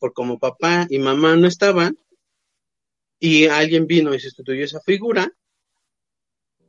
[0.00, 1.96] por como papá y mamá no estaban,
[3.20, 5.32] y alguien vino y sustituyó esa figura,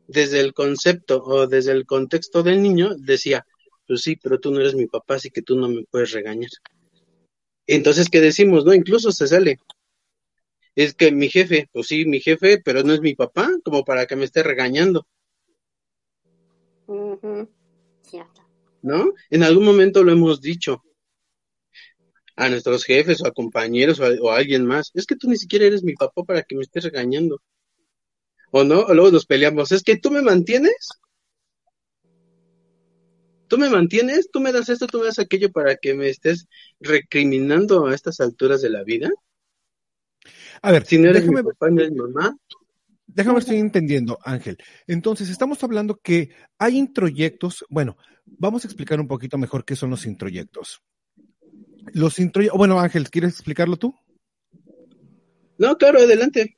[0.07, 3.47] desde el concepto o desde el contexto del niño, decía,
[3.87, 6.51] pues sí, pero tú no eres mi papá, así que tú no me puedes regañar.
[7.65, 8.65] Entonces, ¿qué decimos?
[8.65, 9.57] No, incluso se sale.
[10.75, 14.05] Es que mi jefe, pues sí, mi jefe, pero no es mi papá, como para
[14.05, 15.07] que me esté regañando.
[18.01, 18.41] Cierto.
[18.81, 19.13] ¿No?
[19.29, 20.83] En algún momento lo hemos dicho
[22.41, 24.91] a nuestros jefes o a compañeros o a, o a alguien más.
[24.93, 27.39] Es que tú ni siquiera eres mi papá para que me estés regañando.
[28.51, 28.81] ¿O no?
[28.81, 29.71] O luego nos peleamos.
[29.71, 30.89] Es que tú me mantienes.
[33.47, 36.47] Tú me mantienes, tú me das esto, tú me das aquello para que me estés
[36.79, 39.09] recriminando a estas alturas de la vida.
[40.61, 42.35] A ver, Si no eres déjame, mi papá, no eres mi mamá.
[43.07, 44.57] déjame estoy entendiendo, Ángel.
[44.87, 47.65] Entonces, estamos hablando que hay introyectos.
[47.69, 50.81] Bueno, vamos a explicar un poquito mejor qué son los introyectos.
[51.93, 52.57] Los introyectos.
[52.57, 53.95] Bueno, Ángel, ¿quieres explicarlo tú?
[55.57, 56.57] No, claro, adelante.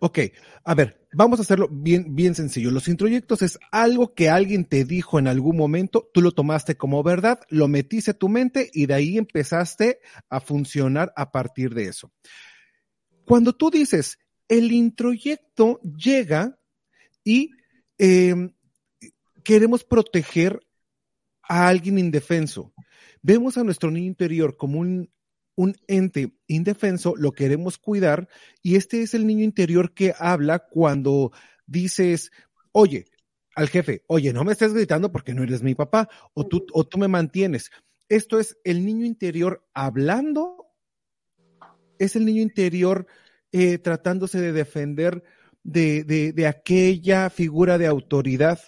[0.00, 0.18] Ok,
[0.64, 2.70] a ver, vamos a hacerlo bien, bien sencillo.
[2.70, 7.02] Los introyectos es algo que alguien te dijo en algún momento, tú lo tomaste como
[7.02, 11.84] verdad, lo metiste a tu mente y de ahí empezaste a funcionar a partir de
[11.84, 12.12] eso.
[13.24, 14.18] Cuando tú dices,
[14.48, 16.58] el introyecto llega
[17.24, 17.50] y
[17.96, 18.34] eh,
[19.42, 20.60] queremos proteger
[21.42, 22.73] a alguien indefenso.
[23.26, 25.10] Vemos a nuestro niño interior como un,
[25.56, 28.28] un ente indefenso, lo queremos cuidar
[28.62, 31.32] y este es el niño interior que habla cuando
[31.64, 32.32] dices,
[32.72, 33.06] oye,
[33.56, 36.84] al jefe, oye, no me estés gritando porque no eres mi papá o tú, o
[36.84, 37.70] tú me mantienes.
[38.10, 40.66] Esto es el niño interior hablando,
[41.98, 43.06] es el niño interior
[43.52, 45.24] eh, tratándose de defender
[45.62, 48.60] de, de, de aquella figura de autoridad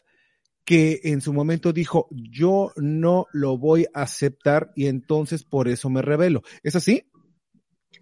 [0.67, 5.89] que en su momento dijo, yo no lo voy a aceptar y entonces por eso
[5.89, 6.43] me revelo.
[6.65, 7.05] ¿Es así?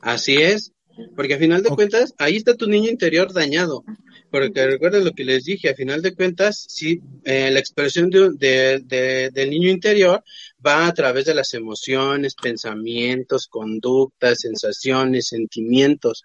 [0.01, 0.73] Así es,
[1.17, 3.85] porque a final de cuentas, ahí está tu niño interior dañado.
[4.31, 8.31] Porque recuerden lo que les dije, a final de cuentas, sí, eh, la expresión de,
[8.31, 10.25] de- de- del niño interior
[10.67, 16.25] va a través de las emociones, pensamientos, conductas, sensaciones, sentimientos.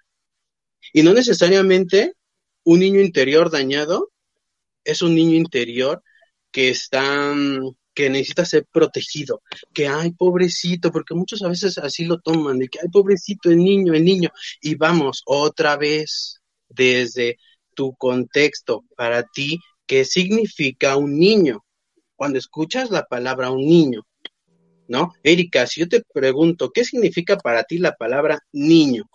[0.94, 2.14] Y no necesariamente
[2.64, 4.10] un niño interior dañado
[4.84, 6.02] es un niño interior
[6.52, 7.34] que está,
[7.94, 9.42] que necesita ser protegido,
[9.74, 13.58] que ay, pobrecito, porque muchos a veces así lo toman, de que ay, pobrecito, el
[13.58, 14.30] niño, el niño,
[14.62, 17.38] y vamos otra vez desde
[17.74, 21.66] tu contexto para ti, ¿qué significa un niño?
[22.16, 24.06] Cuando escuchas la palabra un niño,
[24.88, 25.14] ¿no?
[25.24, 29.10] Erika, si yo te pregunto, ¿qué significa para ti la palabra niño?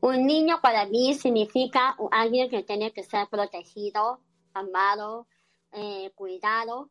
[0.00, 4.20] Un niño para mí significa alguien que tiene que ser protegido,
[4.52, 5.26] amado,
[5.72, 6.90] eh, cuidado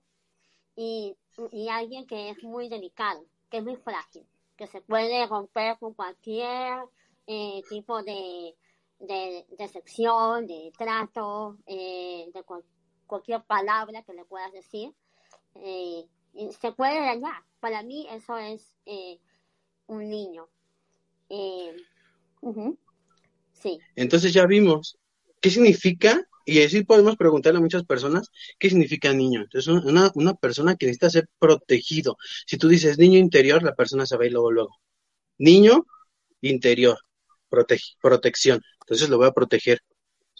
[0.75, 1.15] y,
[1.51, 4.25] y alguien que es muy delicado, que es muy frágil,
[4.57, 6.79] que se puede romper con cualquier
[7.27, 8.55] eh, tipo de,
[8.99, 12.65] de, de sección, de trato, eh, de cual-
[13.07, 14.93] cualquier palabra que le puedas decir.
[15.55, 17.43] eh, y se puede dañar.
[17.59, 19.19] Para mí eso es eh,
[19.87, 20.47] un niño.
[23.53, 23.79] Sí.
[23.95, 24.97] Entonces ya vimos
[25.41, 29.41] qué significa, y así podemos preguntarle a muchas personas, ¿qué significa niño?
[29.41, 32.17] Entonces, un- una, una persona que necesita ser protegido.
[32.45, 34.77] Si tú dices niño interior, la persona se va a ir luego, luego.
[35.37, 35.85] Niño
[36.41, 36.97] interior,
[37.49, 38.61] protege, protección.
[38.81, 39.79] Entonces lo voy a proteger,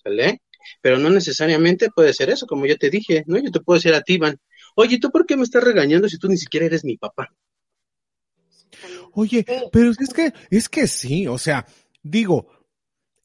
[0.03, 0.41] ¿sale?
[0.81, 3.37] Pero no necesariamente puede ser eso, como yo te dije, ¿no?
[3.39, 4.37] Yo te puedo decir a ti, Iván,
[4.75, 7.29] oye, ¿tú por qué me estás regañando si tú ni siquiera eres mi papá?
[9.13, 9.55] Oye, Sí.
[9.71, 11.65] pero es que, es que sí, o sea,
[12.01, 12.47] digo,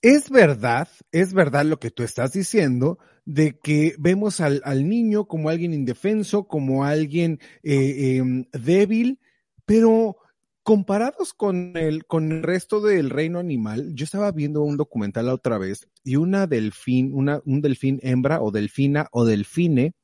[0.06, 5.26] es verdad, es verdad lo que tú estás diciendo, de que vemos al, al niño
[5.26, 9.18] como alguien indefenso, como alguien eh, em, débil,
[9.64, 10.16] pero
[10.62, 15.34] comparados con el, con el resto del reino animal, yo estaba viendo un documental la
[15.34, 19.94] otra vez y una delfín, una, un delfín hembra o delfina o delfine,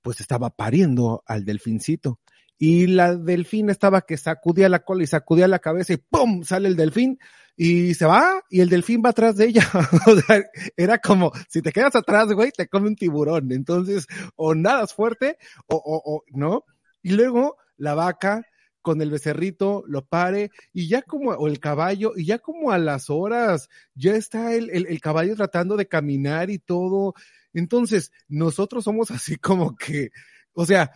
[0.00, 2.18] pues estaba pariendo al delfincito.
[2.66, 6.44] Y la delfín estaba que sacudía la cola y sacudía la cabeza y ¡pum!
[6.44, 7.18] sale el delfín
[7.58, 9.68] y se va y el delfín va atrás de ella.
[10.06, 10.42] o sea,
[10.74, 13.52] era como, si te quedas atrás, güey, te come un tiburón.
[13.52, 16.64] Entonces, o nadas fuerte o, o, o no.
[17.02, 18.46] Y luego la vaca
[18.80, 22.78] con el becerrito, lo pare, y ya como, o el caballo, y ya como a
[22.78, 27.12] las horas, ya está el, el, el caballo tratando de caminar y todo.
[27.52, 30.12] Entonces, nosotros somos así como que,
[30.54, 30.92] o sea,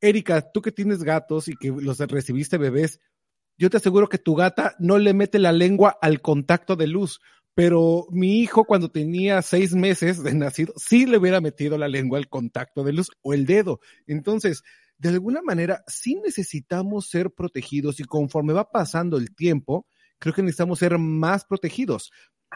[0.00, 3.00] Erika, tú que tienes gatos y que los recibiste bebés,
[3.58, 7.20] yo te aseguro que tu gata no le mete la lengua al contacto de luz,
[7.54, 12.18] pero mi hijo cuando tenía seis meses de nacido, sí le hubiera metido la lengua
[12.18, 13.80] al contacto de luz o el dedo.
[14.06, 14.62] Entonces,
[14.96, 19.86] de alguna manera, sí necesitamos ser protegidos y conforme va pasando el tiempo,
[20.18, 22.10] creo que necesitamos ser más protegidos.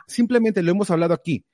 [0.06, 1.44] Simplemente lo hemos hablado aquí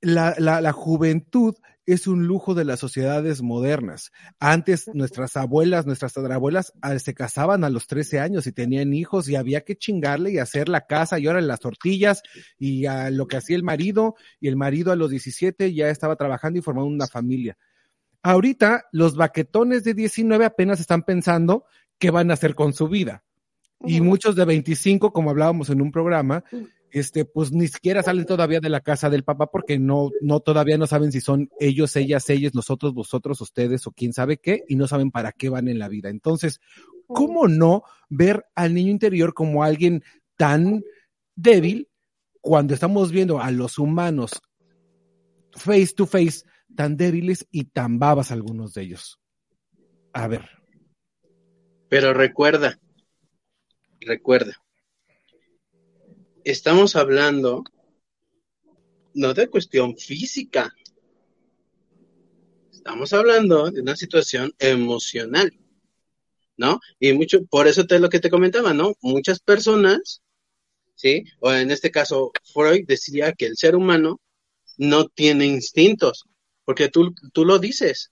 [0.00, 1.54] la, la, la, juventud
[1.88, 4.12] es un lujo de las sociedades modernas.
[4.38, 9.26] Antes nuestras abuelas, nuestras abuelas ah, se casaban a los 13 años y tenían hijos
[9.26, 12.22] y había que chingarle y hacer la casa y ahora las tortillas
[12.58, 16.16] y a lo que hacía el marido y el marido a los 17 ya estaba
[16.16, 17.56] trabajando y formando una familia.
[18.22, 21.64] Ahorita los baquetones de 19 apenas están pensando
[21.98, 23.24] qué van a hacer con su vida.
[23.86, 26.44] Y muchos de 25, como hablábamos en un programa,
[26.90, 30.78] este, pues ni siquiera salen todavía de la casa del papá porque no, no todavía
[30.78, 34.76] no saben si son ellos, ellas, ellos, nosotros, vosotros, ustedes o quién sabe qué, y
[34.76, 36.08] no saben para qué van en la vida.
[36.08, 36.60] Entonces,
[37.06, 40.02] ¿cómo no ver al niño interior como alguien
[40.36, 40.82] tan
[41.36, 41.88] débil
[42.40, 44.40] cuando estamos viendo a los humanos
[45.52, 49.18] face to face tan débiles y tan babas algunos de ellos?
[50.12, 50.48] A ver.
[51.88, 52.78] Pero recuerda,
[54.00, 54.52] recuerda,
[56.50, 57.62] estamos hablando
[59.14, 60.72] no de cuestión física,
[62.72, 65.52] estamos hablando de una situación emocional,
[66.56, 66.80] ¿no?
[66.98, 68.94] Y mucho, por eso te lo que te comentaba, ¿no?
[69.02, 70.22] Muchas personas,
[70.94, 71.24] ¿sí?
[71.40, 74.20] O en este caso, Freud decía que el ser humano
[74.78, 76.24] no tiene instintos,
[76.64, 78.10] porque tú, tú lo dices,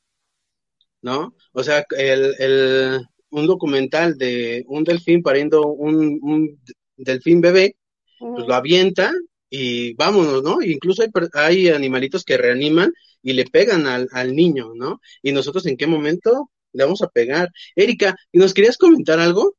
[1.01, 1.35] ¿no?
[1.53, 6.61] O sea, el, el, un documental de un delfín pariendo un, un
[6.97, 7.77] delfín bebé,
[8.19, 9.13] pues lo avienta
[9.49, 10.61] y vámonos, ¿no?
[10.63, 15.01] Incluso hay, hay animalitos que reaniman y le pegan al, al, niño, ¿no?
[15.23, 17.51] Y nosotros en qué momento le vamos a pegar.
[17.75, 19.55] Erika, ¿y nos querías comentar algo?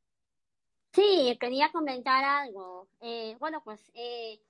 [0.92, 2.88] Sí, quería comentar algo.
[3.00, 4.40] Eh, bueno, pues eh,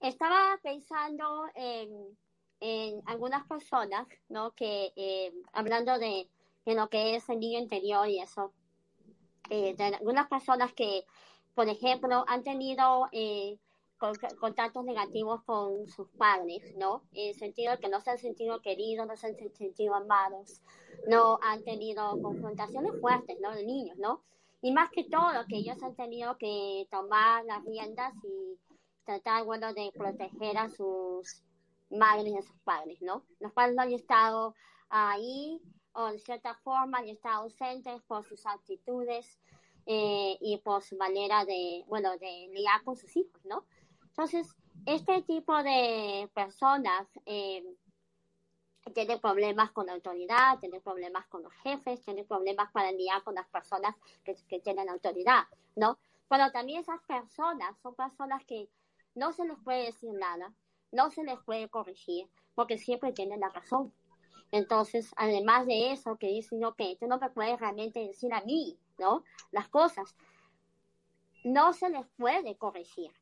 [0.00, 2.18] estaba pensando en,
[2.60, 4.52] en, algunas personas, ¿no?
[4.52, 6.28] Que eh, hablando de,
[6.66, 8.52] de, lo que es el niño interior y eso,
[9.48, 11.04] de algunas personas que
[11.54, 13.58] por ejemplo, han tenido eh,
[14.40, 17.02] contactos negativos con sus padres, ¿no?
[17.12, 20.62] En el sentido de que no se han sentido queridos, no se han sentido amados,
[21.06, 23.54] no han tenido confrontaciones fuertes, ¿no?
[23.54, 24.22] De niños, ¿no?
[24.62, 28.58] Y más que todo, que ellos han tenido que tomar las riendas y
[29.04, 31.42] tratar, bueno, de proteger a sus
[31.90, 33.24] madres y a sus padres, ¿no?
[33.38, 34.54] Los padres no han estado
[34.88, 35.60] ahí,
[35.92, 39.38] o de cierta forma han estado ausentes por sus actitudes,
[39.92, 43.66] eh, y por su manera de, bueno, de lidiar con sus hijos, ¿no?
[44.04, 44.54] Entonces,
[44.86, 47.64] este tipo de personas eh,
[48.94, 53.34] tienen problemas con la autoridad, tienen problemas con los jefes, tienen problemas para lidiar con
[53.34, 55.42] las personas que, que tienen autoridad,
[55.74, 55.98] ¿no?
[56.28, 58.68] Pero también esas personas son personas que
[59.16, 60.54] no se les puede decir nada,
[60.92, 63.92] no se les puede corregir, porque siempre tienen la razón.
[64.52, 68.78] Entonces, además de eso, que dicen, ok, tú no me puedes realmente decir a mí,
[69.00, 69.24] ¿no?
[69.50, 70.14] Las cosas.
[71.42, 73.12] No se les puede corregir.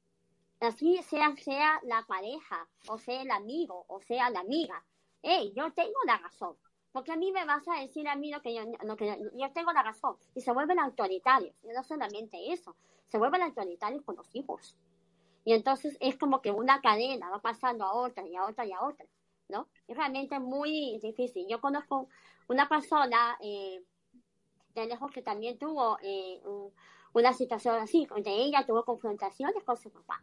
[0.61, 4.85] Así sea, sea la pareja, o sea el amigo, o sea la amiga.
[5.23, 6.57] Hey, yo tengo la razón.
[6.93, 9.53] Porque a mí me vas a decir a mí lo que yo, lo que yo,
[9.53, 10.17] tengo la razón.
[10.35, 11.55] Y se vuelven autoritarios.
[11.62, 12.75] Y no solamente eso,
[13.09, 14.77] se vuelven autoritarios con los hijos.
[15.45, 18.73] Y entonces es como que una cadena va pasando a otra y a otra y
[18.73, 19.07] a otra.
[19.49, 19.69] ¿no?
[19.87, 21.47] Es realmente muy difícil.
[21.49, 22.09] Yo conozco
[22.49, 23.83] una persona eh,
[24.81, 26.41] de lejos que también tuvo eh,
[27.12, 30.23] una situación así, donde ella tuvo confrontaciones con su papá.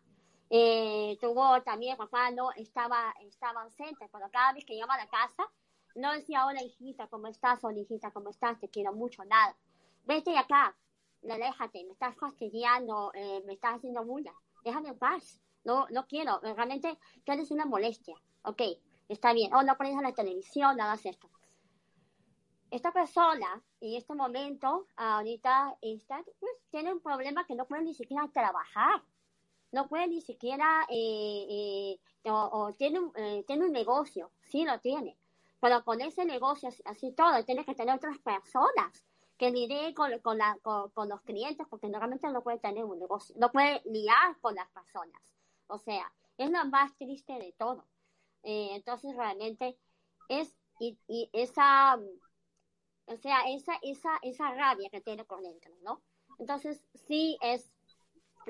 [0.49, 5.07] Eh, tuvo también, papá no estaba, estaba ausente, pero cada vez que iba a la
[5.07, 5.43] casa,
[5.95, 7.63] no decía, hola hijita, ¿cómo estás?
[7.63, 8.59] Hola hijita, ¿cómo estás?
[8.59, 9.55] Te quiero mucho, nada.
[10.05, 10.75] Vete acá,
[11.29, 15.41] aléjate, me estás fastidiando, eh, me estás haciendo bulla, déjame en paz.
[15.63, 18.61] No, no quiero, realmente tú eres una molestia, ok
[19.07, 21.29] está bien, o no a la televisión, nada hagas esto.
[22.75, 27.93] Esta persona, en este momento, ahorita, está, pues, tiene un problema que no puede ni
[27.93, 29.01] siquiera trabajar,
[29.71, 34.77] no puede ni siquiera, eh, eh, o, tiene, un, eh, tiene un negocio, sí lo
[34.81, 35.17] tiene,
[35.61, 39.05] pero con ese negocio, así todo, tiene que tener otras personas
[39.37, 43.81] que lidien con, con, los clientes, porque normalmente no puede tener un negocio, no puede
[43.85, 45.21] lidiar con las personas.
[45.67, 47.85] O sea, es lo más triste de todo.
[48.43, 49.77] Entonces realmente
[50.27, 51.97] es y esa
[53.07, 56.01] o sea, esa, esa, esa rabia que tiene por dentro, ¿no?
[56.39, 57.71] Entonces, sí es,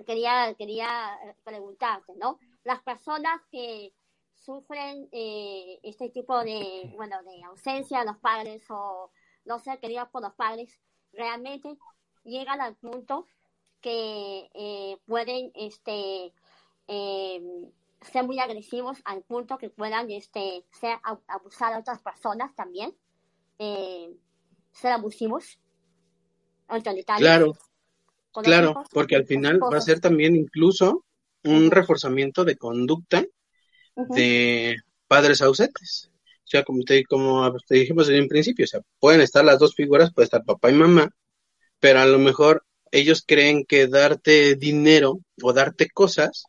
[0.05, 2.39] quería, quería preguntarte, ¿no?
[2.63, 3.93] Las personas que
[4.33, 9.11] sufren eh, este tipo de, bueno, de ausencia de los padres o
[9.45, 10.79] no ser queridos por los padres,
[11.13, 11.77] realmente
[12.23, 13.27] llegan al punto
[13.81, 16.33] que eh, pueden, este,
[16.87, 22.95] eh, ser muy agresivos al punto que puedan este, ser, abusar a otras personas también,
[23.59, 24.11] eh,
[24.76, 25.57] ser abusivos.
[27.17, 27.57] Claro,
[28.43, 31.05] claro, porque al final va a ser también incluso
[31.43, 33.23] un reforzamiento de conducta
[33.95, 34.76] de
[35.07, 36.11] padres ausentes.
[36.43, 39.57] O sea, como te, como te dijimos en un principio, o sea, pueden estar las
[39.57, 41.09] dos figuras, puede estar papá y mamá,
[41.80, 46.45] pero a lo mejor ellos creen que darte dinero o darte cosas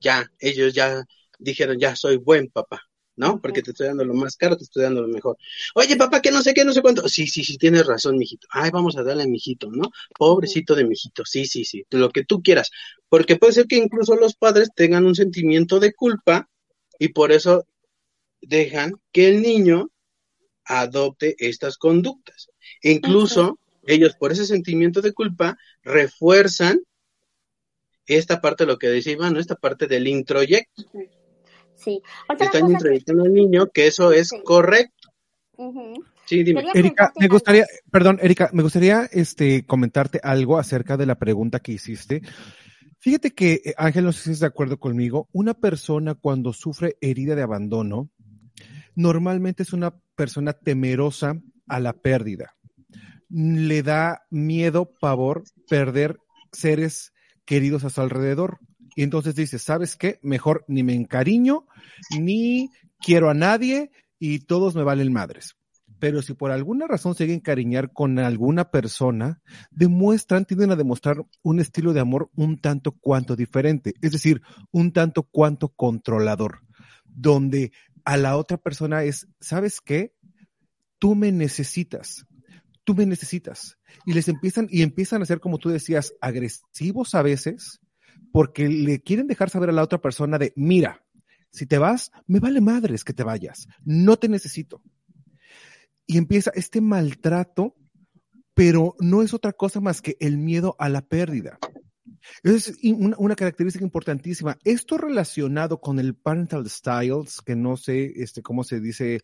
[0.00, 1.04] ya, ellos ya
[1.38, 2.82] dijeron, ya soy buen papá,
[3.16, 3.40] ¿no?
[3.40, 5.36] Porque te estoy dando lo más caro, te estoy dando lo mejor.
[5.74, 7.08] Oye, papá, que no sé qué, no sé cuánto.
[7.08, 8.46] Sí, sí, sí, tienes razón, mijito.
[8.50, 9.90] Ay, vamos a darle a mijito, ¿no?
[10.18, 11.24] Pobrecito de mijito.
[11.24, 12.70] Sí, sí, sí, lo que tú quieras.
[13.08, 16.48] Porque puede ser que incluso los padres tengan un sentimiento de culpa
[16.98, 17.66] y por eso
[18.40, 19.90] dejan que el niño
[20.64, 22.48] adopte estas conductas.
[22.82, 26.80] Incluso ellos por ese sentimiento de culpa refuerzan
[28.06, 30.84] esta parte de lo que decía Iván, esta parte del introyecto.
[31.82, 32.02] Sí.
[32.38, 35.08] Están introyectando al niño que eso es correcto.
[36.26, 36.64] Sí, dime.
[36.74, 41.72] Erika, me gustaría, perdón, Erika, me gustaría este, comentarte algo acerca de la pregunta que
[41.72, 42.22] hiciste.
[43.00, 46.96] Fíjate que, eh, Ángel, no sé si estás de acuerdo conmigo, una persona cuando sufre
[47.00, 48.10] herida de abandono,
[48.94, 51.34] normalmente es una persona temerosa
[51.66, 52.54] a la pérdida.
[53.28, 56.18] Le da miedo, pavor, perder
[56.52, 57.12] seres
[57.44, 58.58] queridos a su alrededor.
[59.00, 60.18] Y entonces dice, ¿sabes qué?
[60.20, 61.64] Mejor ni me encariño,
[62.18, 65.56] ni quiero a nadie y todos me valen madres.
[65.98, 69.40] Pero si por alguna razón se encariñar con alguna persona,
[69.70, 74.92] demuestran, tienden a demostrar un estilo de amor un tanto cuanto diferente, es decir, un
[74.92, 76.60] tanto cuanto controlador,
[77.06, 77.72] donde
[78.04, 80.12] a la otra persona es, ¿sabes qué?
[80.98, 82.26] Tú me necesitas,
[82.84, 83.78] tú me necesitas.
[84.04, 87.80] Y les empiezan, y empiezan a ser, como tú decías, agresivos a veces,
[88.32, 91.04] porque le quieren dejar saber a la otra persona de, mira,
[91.50, 94.82] si te vas, me vale madres que te vayas, no te necesito.
[96.06, 97.76] Y empieza este maltrato,
[98.54, 101.58] pero no es otra cosa más que el miedo a la pérdida.
[102.42, 104.58] Es una, característica importantísima.
[104.64, 109.20] Esto relacionado con el parental styles, que no sé este, cómo se dice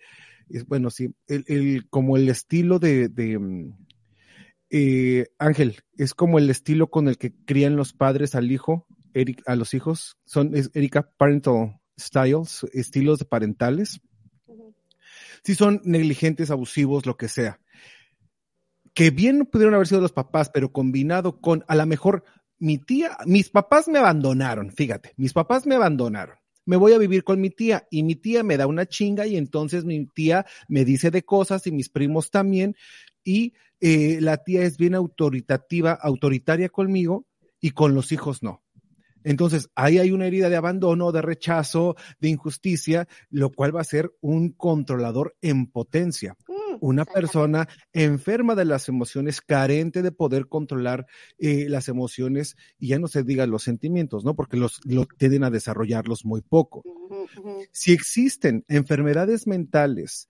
[0.69, 1.15] bueno, sí,
[1.91, 3.75] como el estilo de, de mm,
[4.71, 8.87] eh, Ángel, es como el estilo con el que crían los padres al hijo,
[9.21, 14.01] Eric, a los hijos, son, es Erika, parental styles, estilos parentales.
[15.43, 17.61] Si son negligentes, abusivos, lo que sea.
[18.95, 22.25] Que bien pudieron haber sido los papás, pero combinado con, a lo mejor,
[22.59, 26.37] mi tía, mis papás me abandonaron, fíjate, mis papás me abandonaron
[26.67, 29.37] me voy a vivir con mi tía y mi tía me da una chinga y
[29.37, 32.77] entonces mi tía me dice de cosas y mis primos también
[33.25, 37.25] y eh, la tía es bien autoritativa, autoritaria conmigo
[37.61, 38.63] y con los hijos no.
[39.27, 43.85] Entonces, ahí hay una herida de abandono, de rechazo, de injusticia, lo cual va a
[43.85, 46.37] ser un controlador en potencia.
[46.47, 51.07] Mm, una persona enferma de las emociones, carente de poder controlar
[51.39, 54.37] eh, las emociones, y ya no se diga los sentimientos, ¿no?
[54.37, 54.81] Porque los,
[55.19, 56.85] tienden a desarrollarlos muy poco.
[57.73, 60.29] Si existen enfermedades mentales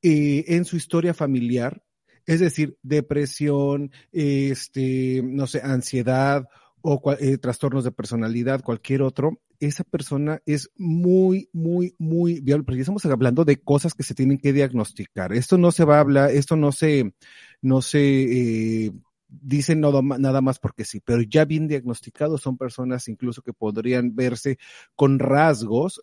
[0.00, 1.82] eh, en su historia familiar,
[2.24, 6.46] es decir, depresión, este, no sé, ansiedad
[6.82, 12.80] o eh, trastornos de personalidad, cualquier otro, esa persona es muy, muy, muy viable, porque
[12.80, 15.32] estamos hablando de cosas que se tienen que diagnosticar.
[15.32, 17.14] Esto no se va a hablar, esto no se,
[17.60, 18.92] no se eh,
[19.28, 24.58] dice nada más porque sí, pero ya bien diagnosticados son personas incluso que podrían verse
[24.96, 26.02] con rasgos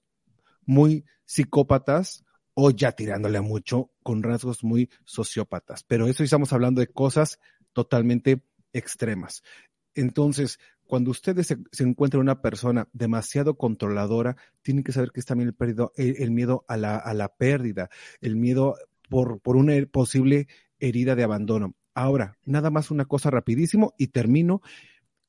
[0.66, 2.24] muy psicópatas
[2.54, 5.84] o ya tirándole a mucho con rasgos muy sociópatas.
[5.84, 7.40] Pero eso estamos hablando de cosas
[7.74, 8.42] totalmente
[8.74, 9.44] extremas.
[9.98, 15.56] Entonces, cuando ustedes se, encuentran una persona demasiado controladora, tienen que saber que es también
[15.60, 17.90] el, el, miedo a la, a la, pérdida,
[18.22, 18.76] el miedo
[19.10, 20.48] por, por una posible
[20.80, 21.74] herida de abandono.
[21.96, 24.62] Ahora, nada más una cosa rapidísimo y termino.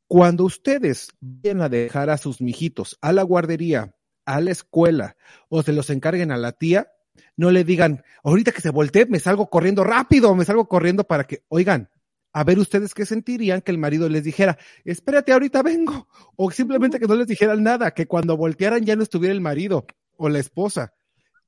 [0.07, 3.95] Cuando ustedes vienen a dejar a sus mijitos a la guardería,
[4.27, 5.17] a la escuela
[5.49, 6.93] o se los encarguen a la tía,
[7.37, 11.25] no le digan, ahorita que se voltee, me salgo corriendo rápido, me salgo corriendo para
[11.25, 11.89] que, oigan,
[12.33, 17.01] a ver ustedes qué sentirían que el marido les dijera, espérate, ahorita vengo, o simplemente
[17.01, 20.39] que no les dijeran nada, que cuando voltearan ya no estuviera el marido o la
[20.39, 20.93] esposa.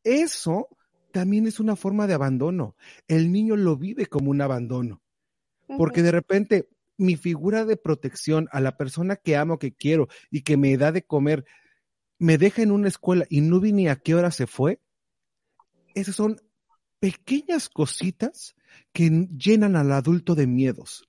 [0.02, 0.68] Eso
[1.12, 2.76] también es una forma de abandono.
[3.08, 5.02] El niño lo vive como un abandono,
[5.76, 10.42] porque de repente mi figura de protección a la persona que amo, que quiero y
[10.42, 11.44] que me da de comer,
[12.18, 14.80] me deja en una escuela y no vi ni a qué hora se fue.
[15.94, 16.40] Esas son
[17.00, 18.54] pequeñas cositas
[18.92, 21.08] que llenan al adulto de miedos,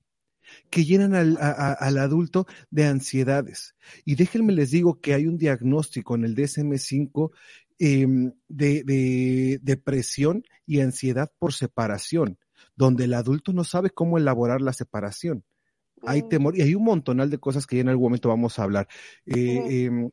[0.70, 3.76] que llenan al, al, adulto de ansiedades.
[4.05, 7.32] Y déjenme les digo que hay un diagnóstico en el DSM5
[7.80, 8.07] eh,
[8.47, 12.38] de, de depresión y ansiedad por separación,
[12.76, 15.43] donde el adulto no sabe cómo elaborar la separación.
[16.03, 16.30] Hay mm.
[16.30, 18.88] temor y hay un montonal de cosas que ya en algún momento vamos a hablar.
[19.26, 20.09] Eh, eh,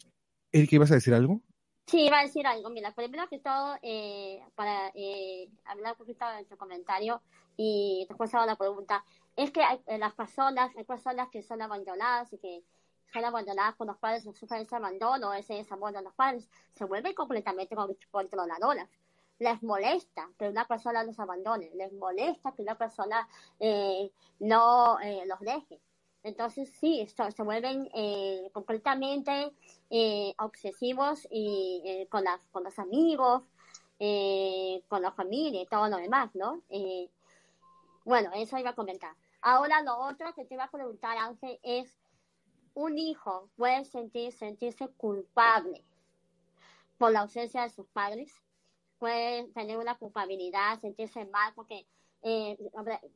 [0.52, 1.42] Erika, ¿ibas a decir algo?
[1.88, 2.68] Sí, iba a decir algo.
[2.68, 7.22] Mira, primero que todo, eh, para eh, hablar un poquito de tu comentario
[7.56, 9.04] y después hago la pregunta,
[9.36, 12.62] es que hay, eh, las personas, hay personas que son abandonadas y que
[13.10, 17.14] son abandonadas con los padres sufren ese abandono, ese desamono de los padres, se vuelven
[17.14, 17.74] completamente
[18.10, 18.90] controladoras.
[19.38, 23.26] Les molesta que una persona los abandone, les molesta que una persona
[23.60, 24.10] eh,
[24.40, 25.80] no eh, los deje.
[26.28, 29.52] Entonces, sí, esto, se vuelven eh, completamente
[29.90, 33.42] eh, obsesivos y eh, con, las, con los amigos,
[34.88, 36.62] con la familia y todo lo demás, ¿no?
[38.04, 39.14] Bueno, eso iba a comentar.
[39.40, 41.98] Ahora, lo otro que te iba a preguntar, Ángel, es,
[42.74, 45.84] un hijo puede sentir, sentirse culpable
[46.96, 48.32] por la ausencia de sus padres,
[48.98, 51.86] puede tener una culpabilidad, sentirse mal, porque,
[52.22, 52.56] eh,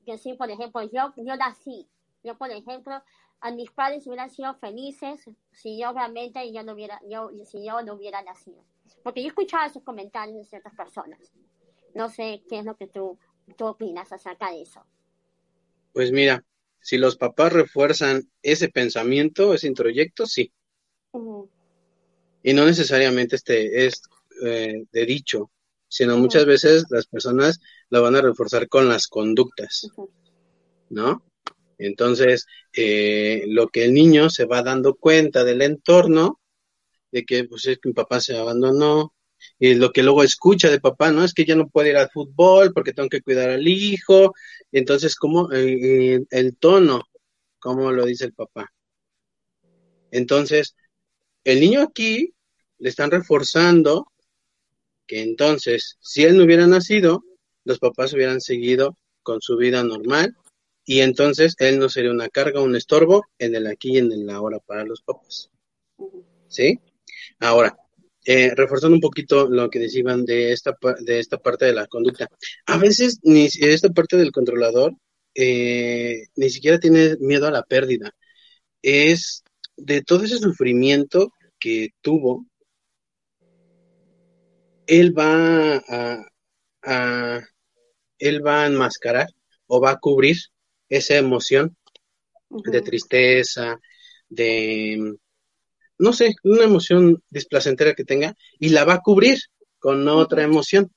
[0.04, 1.88] que sí, por ejemplo, yo, yo nací,
[2.23, 3.03] yo, por ejemplo,
[3.41, 7.83] a mis padres hubieran sido felices si yo realmente yo no hubiera, yo, si yo
[7.83, 8.64] no hubiera nacido.
[9.03, 11.18] Porque yo escuchaba esos comentarios de ciertas personas.
[11.95, 13.18] No sé qué es lo que tú,
[13.57, 14.85] tú opinas acerca de eso.
[15.93, 16.45] Pues mira,
[16.81, 20.53] si los papás refuerzan ese pensamiento, ese introyecto, sí.
[21.11, 21.51] Uh -huh.
[22.45, 24.03] Y no necesariamente este es
[24.45, 25.51] eh, de dicho,
[25.89, 26.20] sino uh -huh.
[26.20, 27.61] muchas veces las personas
[27.91, 30.11] lo van a reforzar con las conductas, uh -huh.
[30.91, 31.23] ¿no?
[31.87, 36.41] Entonces, eh, lo que el niño se va dando cuenta del entorno,
[37.11, 39.14] de que pues es que mi papá se abandonó,
[39.59, 41.24] y lo que luego escucha de papá, ¿no?
[41.24, 44.35] Es que ya no puede ir al fútbol porque tengo que cuidar al hijo.
[44.70, 47.03] Entonces, ¿cómo eh, el tono?
[47.59, 48.72] ¿Cómo lo dice el papá?
[50.12, 50.76] Entonces,
[51.45, 52.35] el niño aquí
[52.78, 54.12] le están reforzando
[55.07, 57.24] que entonces, si él no hubiera nacido,
[57.64, 60.37] los papás hubieran seguido con su vida normal
[60.85, 64.28] y entonces él no sería una carga, un estorbo en el aquí y en el
[64.30, 65.51] ahora para los papás.
[66.49, 66.80] ¿Sí?
[67.39, 67.76] Ahora,
[68.24, 72.28] eh, reforzando un poquito lo que decían de esta, de esta parte de la conducta.
[72.66, 74.95] A veces ni esta parte del controlador
[75.35, 78.12] eh, ni siquiera tiene miedo a la pérdida.
[78.83, 79.45] Es
[79.76, 82.47] de todo ese sufrimiento que tuvo,
[84.87, 86.26] él va a,
[86.83, 87.41] a
[88.18, 89.26] él va a enmascarar
[89.66, 90.37] o va a cubrir
[90.99, 91.76] esa emoción
[92.49, 92.70] uh -huh.
[92.70, 93.78] de tristeza,
[94.28, 95.16] de
[95.99, 99.38] no sé, una emoción displacentera que tenga y la va a cubrir
[99.78, 100.90] con otra emoción.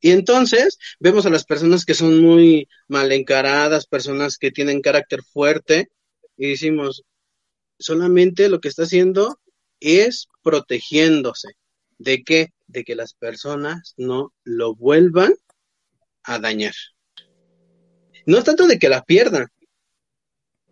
[0.00, 5.20] Y entonces vemos a las personas que son muy mal encaradas, personas que tienen carácter
[5.22, 5.88] fuerte,
[6.36, 7.04] y decimos,
[7.78, 9.38] solamente lo que está haciendo
[9.80, 11.48] es protegiéndose.
[11.98, 12.48] ¿De qué?
[12.66, 15.34] De que las personas no lo vuelvan
[16.22, 16.74] a dañar.
[18.26, 19.48] No es tanto de que la pierdan,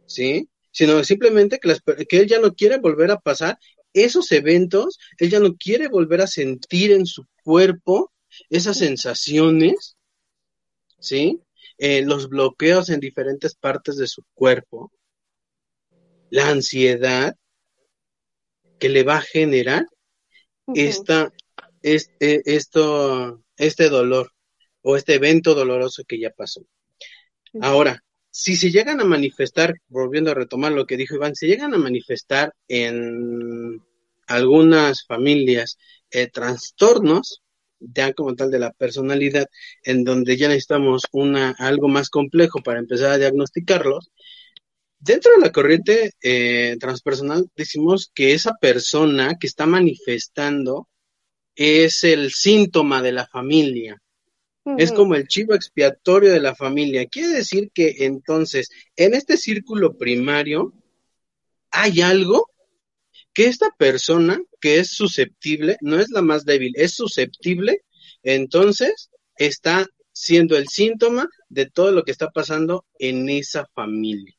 [0.07, 0.49] ¿sí?
[0.73, 3.59] sino simplemente que, las, que él ya no quiere volver a pasar
[3.93, 8.11] esos eventos, él ya no quiere volver a sentir en su cuerpo
[8.49, 9.97] esas sensaciones,
[10.99, 11.41] ¿sí?
[11.77, 14.91] Eh, los bloqueos en diferentes partes de su cuerpo,
[16.31, 17.37] la ansiedad
[18.79, 19.87] que le va a generar
[20.75, 21.33] esta,
[21.83, 24.33] este, esto, este dolor
[24.81, 26.63] o este evento doloroso que ya pasó.
[27.61, 31.75] Ahora, si se llegan a manifestar, volviendo a retomar lo que dijo Iván, se llegan
[31.75, 33.83] a manifestar en
[34.27, 35.77] algunas familias
[36.11, 37.43] eh, trastornos,
[37.79, 39.47] ya como tal de la personalidad,
[39.83, 44.11] en donde ya necesitamos una, algo más complejo para empezar a diagnosticarlos,
[44.99, 50.89] dentro de la corriente eh, transpersonal decimos que esa persona que está manifestando
[51.55, 54.01] es el síntoma de la familia,
[54.79, 57.07] es como el chivo expiatorio de la familia.
[57.07, 60.73] Quiere decir que entonces, en este círculo primario,
[61.71, 62.49] hay algo
[63.33, 67.83] que esta persona que es susceptible, no es la más débil, es susceptible,
[68.23, 74.35] entonces está siendo el síntoma de todo lo que está pasando en esa familia.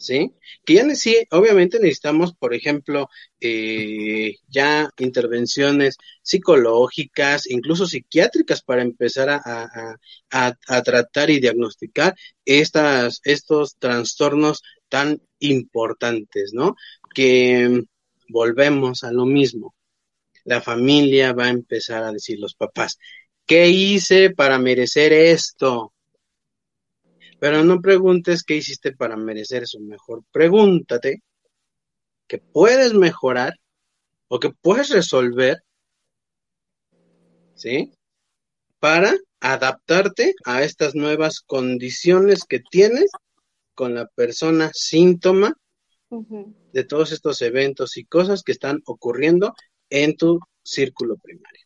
[0.00, 0.34] ¿Sí?
[0.64, 3.08] Que ya sí, obviamente necesitamos, por ejemplo,
[3.40, 9.96] eh, ya intervenciones psicológicas, incluso psiquiátricas para empezar a, a,
[10.30, 16.76] a, a, tratar y diagnosticar estas, estos trastornos tan importantes, ¿no?
[17.14, 17.84] Que
[18.28, 19.74] volvemos a lo mismo.
[20.44, 22.98] La familia va a empezar a decir los papás,
[23.46, 25.92] ¿qué hice para merecer esto?
[27.40, 29.80] Pero no preguntes qué hiciste para merecer eso.
[29.80, 31.22] Mejor pregúntate
[32.28, 33.54] qué puedes mejorar
[34.28, 35.58] o qué puedes resolver,
[37.54, 37.92] ¿sí?
[38.78, 43.10] Para adaptarte a estas nuevas condiciones que tienes
[43.74, 45.54] con la persona síntoma
[46.72, 49.54] de todos estos eventos y cosas que están ocurriendo
[49.88, 51.60] en tu círculo primario.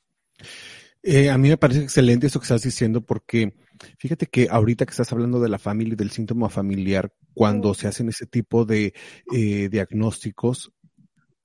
[1.03, 3.53] Eh, a mí me parece excelente eso que estás diciendo porque
[3.99, 7.89] fíjate que ahorita que estás hablando de la familia y del síntoma familiar, cuando se
[7.89, 8.95] hacen ese tipo de
[9.33, 10.73] eh, diagnósticos,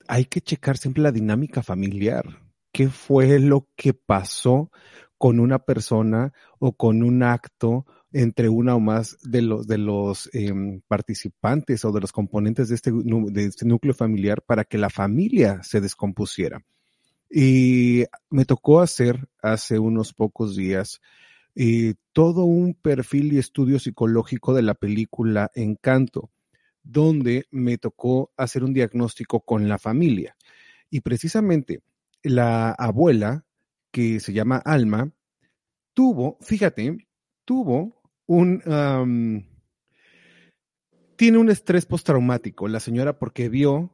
[0.08, 2.24] hay que checar siempre la dinámica familiar.
[2.72, 4.70] ¿Qué fue lo que pasó
[5.18, 10.28] con una persona o con un acto entre una o más de los, de los
[10.32, 10.52] eh,
[10.88, 15.62] participantes o de los componentes de este, de este núcleo familiar para que la familia
[15.62, 16.64] se descompusiera?
[17.30, 21.00] Y me tocó hacer hace unos pocos días
[22.12, 26.30] todo un perfil y estudio psicológico de la película Encanto,
[26.82, 30.36] donde me tocó hacer un diagnóstico con la familia.
[30.90, 31.82] Y precisamente
[32.22, 33.44] la abuela,
[33.90, 35.12] que se llama Alma,
[35.94, 37.06] tuvo, fíjate,
[37.44, 39.46] tuvo un...
[41.16, 43.92] Tiene un estrés postraumático, la señora, porque vio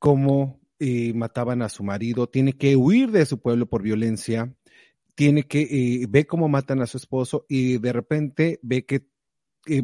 [0.00, 4.52] cómo eh, mataban a su marido, tiene que huir de su pueblo por violencia,
[5.14, 9.06] tiene que, eh, ve cómo matan a su esposo y de repente ve que,
[9.66, 9.82] eh,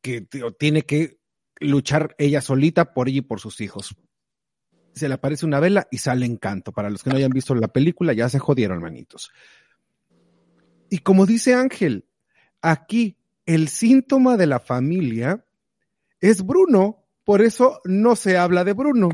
[0.00, 0.26] que
[0.58, 1.20] tiene que
[1.60, 3.94] luchar ella solita por ella y por sus hijos.
[4.94, 6.72] Se le aparece una vela y sale encanto.
[6.72, 9.30] Para los que no hayan visto la película, ya se jodieron, manitos.
[10.88, 12.06] Y como dice Ángel,
[12.60, 13.16] aquí
[13.46, 15.44] el síntoma de la familia
[16.20, 19.10] es Bruno, por eso no se habla de Bruno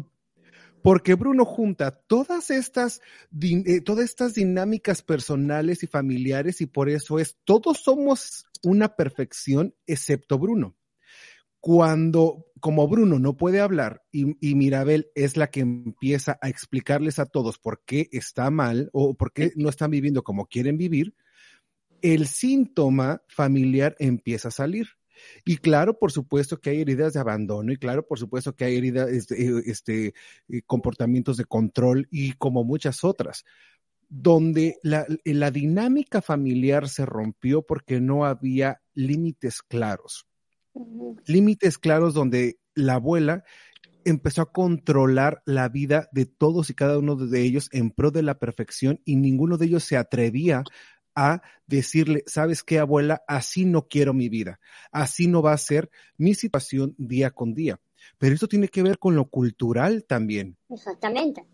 [0.86, 3.02] porque Bruno junta todas estas,
[3.42, 9.74] eh, todas estas dinámicas personales y familiares y por eso es, todos somos una perfección
[9.88, 10.76] excepto Bruno.
[11.58, 17.18] Cuando, como Bruno no puede hablar y, y, Mirabel es la que empieza a explicarles
[17.18, 21.16] a todos por qué está mal o por qué no están viviendo como quieren vivir,
[22.00, 24.86] el síntoma familiar empieza a salir.
[25.44, 28.76] Y claro, por supuesto que hay heridas de abandono y claro, por supuesto que hay
[28.76, 30.14] heridas, este, este
[30.48, 33.44] eh, comportamientos de control y como muchas otras,
[34.08, 40.26] donde la, la dinámica familiar se rompió porque no había límites claros.
[41.26, 43.44] Límites claros donde la abuela
[44.06, 48.22] empezó a controlar la vida de todos y cada uno de ellos en pro de
[48.22, 50.62] la perfección y ninguno de ellos se atrevía
[51.16, 54.60] a decirle, sabes qué, abuela, así no quiero mi vida,
[54.92, 57.80] así no va a ser mi situación día con día.
[58.18, 60.56] Pero eso tiene que ver con lo cultural también.
[60.68, 61.44] Exactamente.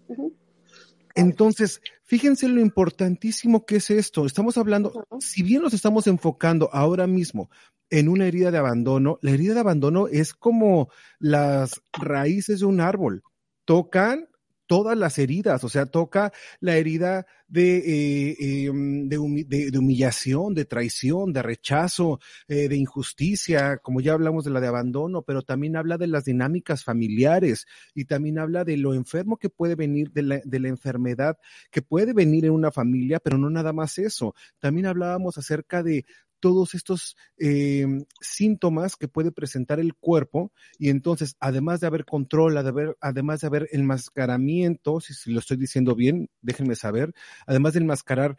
[1.15, 4.27] Entonces, fíjense lo importantísimo que es esto.
[4.27, 7.51] Estamos hablando, si bien nos estamos enfocando ahora mismo
[7.91, 10.89] en una herida de abandono, la herida de abandono es como
[11.19, 13.23] las raíces de un árbol.
[13.65, 14.29] Tocan,
[14.73, 21.35] todas las heridas, o sea, toca la herida de, eh, em, de, humillación, de traición,
[21.35, 25.99] de rechazo, eh, de injusticia, como ya hablamos de la de abandono, pero también habla
[25.99, 30.41] de las dinámicas familiares y también habla de lo enfermo que puede venir, de la,
[30.43, 31.37] de la enfermedad
[31.71, 34.35] que puede venir en una familia, pero no nada más eso.
[34.59, 36.07] También hablábamos acerca de
[36.43, 37.87] todos estos eh,
[38.21, 42.59] síntomas que puede presentar el cuerpo y entonces, además de haber control,
[43.01, 47.15] además de haber enmascaramiento, si, si, lo estoy diciendo bien, déjenme saber,
[47.47, 48.37] además de enmascarar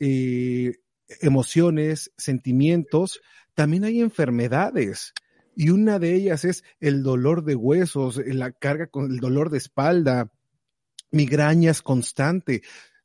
[0.00, 0.78] eh,
[1.20, 3.20] emociones, sentimientos,
[3.54, 5.12] también hay enfermedades.
[5.54, 9.58] Y una de ellas es el dolor de huesos, la carga con el dolor de
[9.58, 10.32] espalda,
[11.10, 12.62] migrañas constante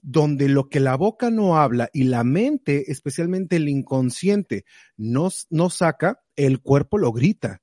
[0.09, 4.63] donde lo que la boca no habla y la mente, especialmente el inconsciente,
[4.95, 7.61] no, no saca, el cuerpo lo grita.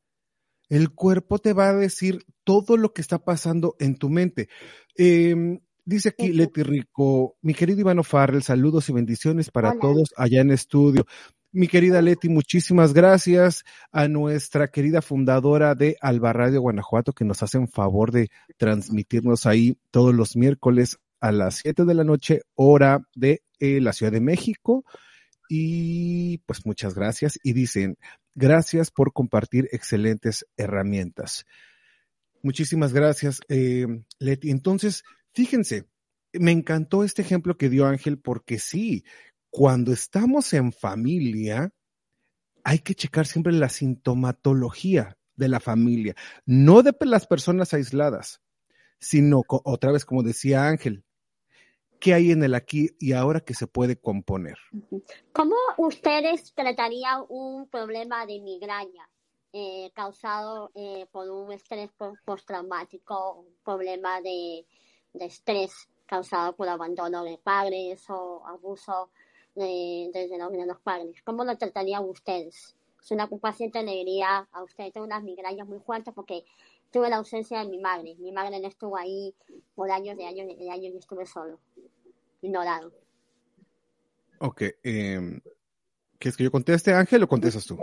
[0.69, 4.51] El cuerpo te va a decir todo lo que está pasando en tu mente.
[4.95, 9.81] Eh, dice aquí Leti Rico, mi querido Ivano Farrell, saludos y bendiciones para Hola.
[9.81, 11.07] todos allá en estudio.
[11.51, 17.43] Mi querida Leti, muchísimas gracias a nuestra querida fundadora de Alba Radio Guanajuato que nos
[17.43, 18.29] hacen favor de
[18.59, 23.95] transmitirnos ahí todos los miércoles a las 7 de la noche, hora de eh, la
[23.95, 24.85] Ciudad de México.
[25.49, 27.39] Y pues muchas gracias.
[27.43, 27.97] Y dicen,
[28.35, 31.47] gracias por compartir excelentes herramientas.
[32.43, 33.87] Muchísimas gracias, eh,
[34.19, 34.51] Leti.
[34.51, 35.03] Entonces,
[35.33, 35.89] fíjense,
[36.35, 39.03] me encantó este ejemplo que dio Ángel porque sí,
[39.49, 41.71] cuando estamos en familia,
[42.65, 46.15] hay que checar siempre la sintomatología de la familia,
[46.45, 48.43] no de las personas aisladas,
[48.99, 51.04] sino otra vez, como decía Ángel,
[52.05, 54.59] ¿qué hay en el aquí y ahora que se puede componer?
[55.33, 59.09] ¿Cómo ustedes tratarían un problema de migraña
[59.55, 61.91] eh, causado eh, por un estrés
[62.27, 64.67] postraumático, un problema de,
[65.15, 69.09] estrés causado por abandono de padres o abuso
[69.55, 71.23] los, de los padres?
[71.23, 72.77] ¿Cómo lo tratarían ustedes?
[73.01, 76.45] Si una paciente le diría a usted, tengo unas migrañas muy fuertes porque
[76.95, 78.15] tuve la ausencia de mi madre.
[78.21, 79.35] Mi madre no estuvo ahí
[79.75, 81.59] por años de años de años y estuve solo,
[82.41, 82.93] ignorado.
[84.39, 84.63] Ok.
[84.85, 85.41] Eh,
[86.21, 87.77] ¿Quieres que yo conteste, Ángel, o contestas tú?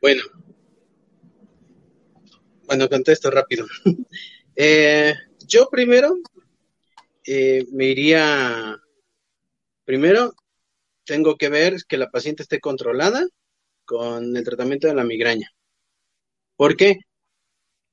[0.00, 0.20] Bueno.
[2.66, 3.66] Bueno, contesto rápido.
[4.56, 5.14] eh,
[5.46, 6.16] yo primero
[7.24, 8.82] eh, me iría.
[9.84, 10.34] Primero,
[11.04, 13.24] tengo que ver que la paciente esté controlada
[13.84, 15.52] con el tratamiento de la migraña.
[16.56, 16.98] ¿Por qué?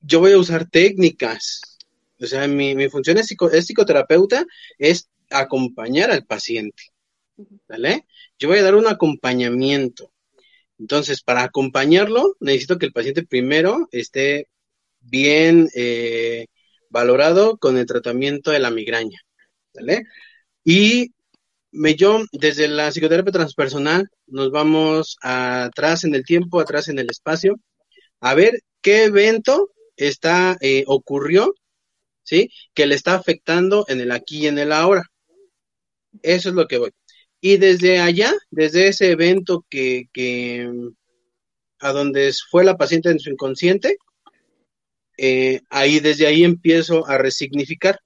[0.00, 1.60] Yo voy a usar técnicas.
[2.20, 4.44] O sea, mi, mi función es, psicoterapeuta,
[4.78, 6.84] es acompañar al paciente.
[7.68, 8.06] ¿Vale?
[8.38, 10.12] Yo voy a dar un acompañamiento.
[10.78, 14.48] Entonces, para acompañarlo, necesito que el paciente primero esté
[15.00, 16.46] bien eh,
[16.90, 19.20] valorado con el tratamiento de la migraña.
[19.74, 20.04] ¿Vale?
[20.64, 21.12] Y
[21.70, 27.08] me, yo, desde la psicoterapia transpersonal, nos vamos atrás en el tiempo, atrás en el
[27.10, 27.60] espacio,
[28.20, 31.54] a ver qué evento está, eh, ocurrió,
[32.22, 32.50] ¿sí?
[32.74, 35.04] Que le está afectando en el aquí y en el ahora.
[36.22, 36.90] Eso es lo que voy.
[37.40, 40.70] Y desde allá, desde ese evento que, que
[41.80, 43.98] a donde fue la paciente en su inconsciente,
[45.16, 48.00] eh, ahí desde ahí empiezo a resignificar,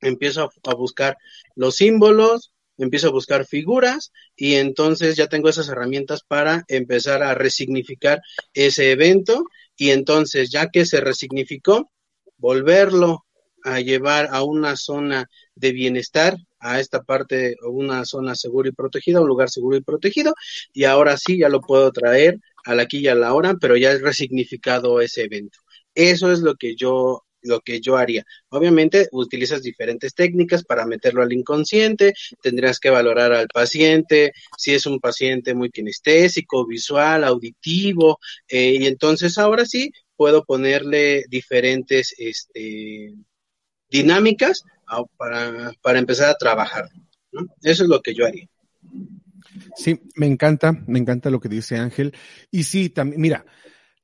[0.00, 1.16] empiezo a buscar
[1.56, 7.34] los símbolos, empiezo a buscar figuras y entonces ya tengo esas herramientas para empezar a
[7.34, 8.20] resignificar
[8.54, 9.44] ese evento
[9.82, 11.90] y entonces ya que se resignificó,
[12.36, 13.24] volverlo
[13.64, 19.20] a llevar a una zona de bienestar, a esta parte, una zona segura y protegida,
[19.20, 20.34] un lugar seguro y protegido,
[20.72, 23.90] y ahora sí ya lo puedo traer al aquí y a la hora, pero ya
[23.90, 25.58] he resignificado ese evento.
[25.96, 28.24] Eso es lo que yo lo que yo haría.
[28.48, 34.86] Obviamente utilizas diferentes técnicas para meterlo al inconsciente, tendrías que valorar al paciente, si es
[34.86, 38.18] un paciente muy kinestésico, visual, auditivo,
[38.48, 43.14] eh, y entonces ahora sí puedo ponerle diferentes este,
[43.90, 44.62] dinámicas
[45.16, 46.88] para, para empezar a trabajar.
[47.62, 48.46] Eso es lo que yo haría.
[49.76, 52.14] Sí, me encanta, me encanta lo que dice Ángel.
[52.50, 53.44] Y sí, también, mira,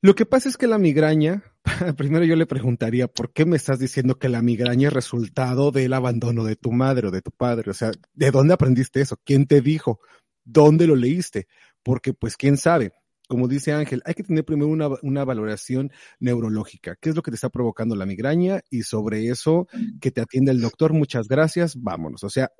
[0.01, 1.43] lo que pasa es que la migraña,
[1.97, 5.93] primero yo le preguntaría, ¿por qué me estás diciendo que la migraña es resultado del
[5.93, 7.73] abandono de tu madre o de tu padre?
[7.73, 9.17] O sea, ¿de dónde aprendiste eso?
[9.25, 10.01] ¿Quién te dijo?
[10.45, 11.49] ¿Dónde lo leíste?
[11.83, 12.93] Porque pues quién sabe.
[13.29, 14.69] Como dice Ángel, hay que tener primero
[15.03, 15.91] una, valoración
[16.21, 16.97] neurológica.
[17.01, 18.63] ¿Qué es lo que te está provocando la migraña?
[18.71, 19.67] Y sobre eso,
[20.01, 20.93] que te atienda el doctor.
[20.93, 21.75] Muchas gracias.
[21.77, 22.23] Vámonos.
[22.23, 22.51] O sea,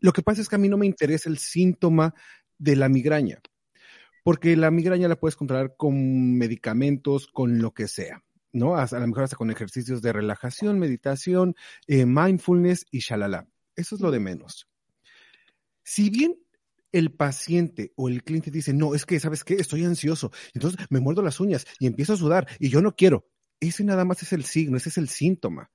[0.00, 2.14] lo que pasa es que a mí no me interesa el síntoma
[2.58, 3.40] de la migraña
[4.24, 8.22] porque la migraña la puedes controlar con medicamentos, con lo que sea.
[8.52, 8.76] ¿no?
[8.76, 11.54] A, lo mejor hasta con ejercicios de relajación, meditación,
[11.86, 13.48] eh, mindfulness y shalala.
[13.76, 14.68] Eso es lo de menos.
[15.82, 16.36] Si bien
[16.92, 19.54] el paciente o el cliente dice, no, es que, ¿sabes qué?
[19.54, 23.28] Estoy ansioso, entonces me muerdo las uñas y empiezo a sudar y yo no quiero.
[23.60, 25.70] Ese nada más es el signo, ese es el síntoma.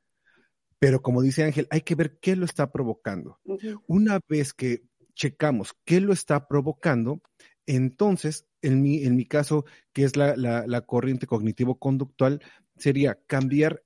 [0.79, 3.39] Pero como dice Ángel, hay que ver qué lo está provocando.
[3.87, 4.83] Una vez que
[5.15, 7.21] checamos qué lo está provocando,
[7.65, 12.41] entonces, en mi, en mi caso, que es la, la, corriente cognitivo-conductual,
[12.77, 13.83] sería cambiar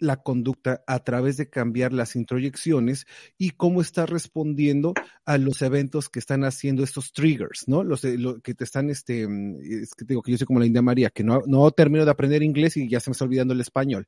[0.00, 3.06] la conducta a través de cambiar las introyecciones
[3.36, 7.82] y cómo está respondiendo a los eventos que están haciendo estos triggers, ¿no?
[7.82, 11.10] Los, que te están, este, es que digo que yo soy como la India María,
[11.10, 14.06] que no, no termino de aprender inglés y ya se me está olvidando el español,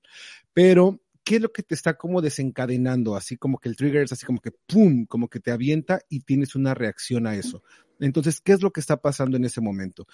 [0.55, 3.17] pero ¿qué es lo que te está como desencadenando?
[3.17, 5.07] Así como que el trigger es así como que ¡pum!
[5.07, 7.63] como que te avienta y tienes una reacción a eso.
[7.99, 10.07] Entonces, ¿qué es lo que está pasando en ese momento?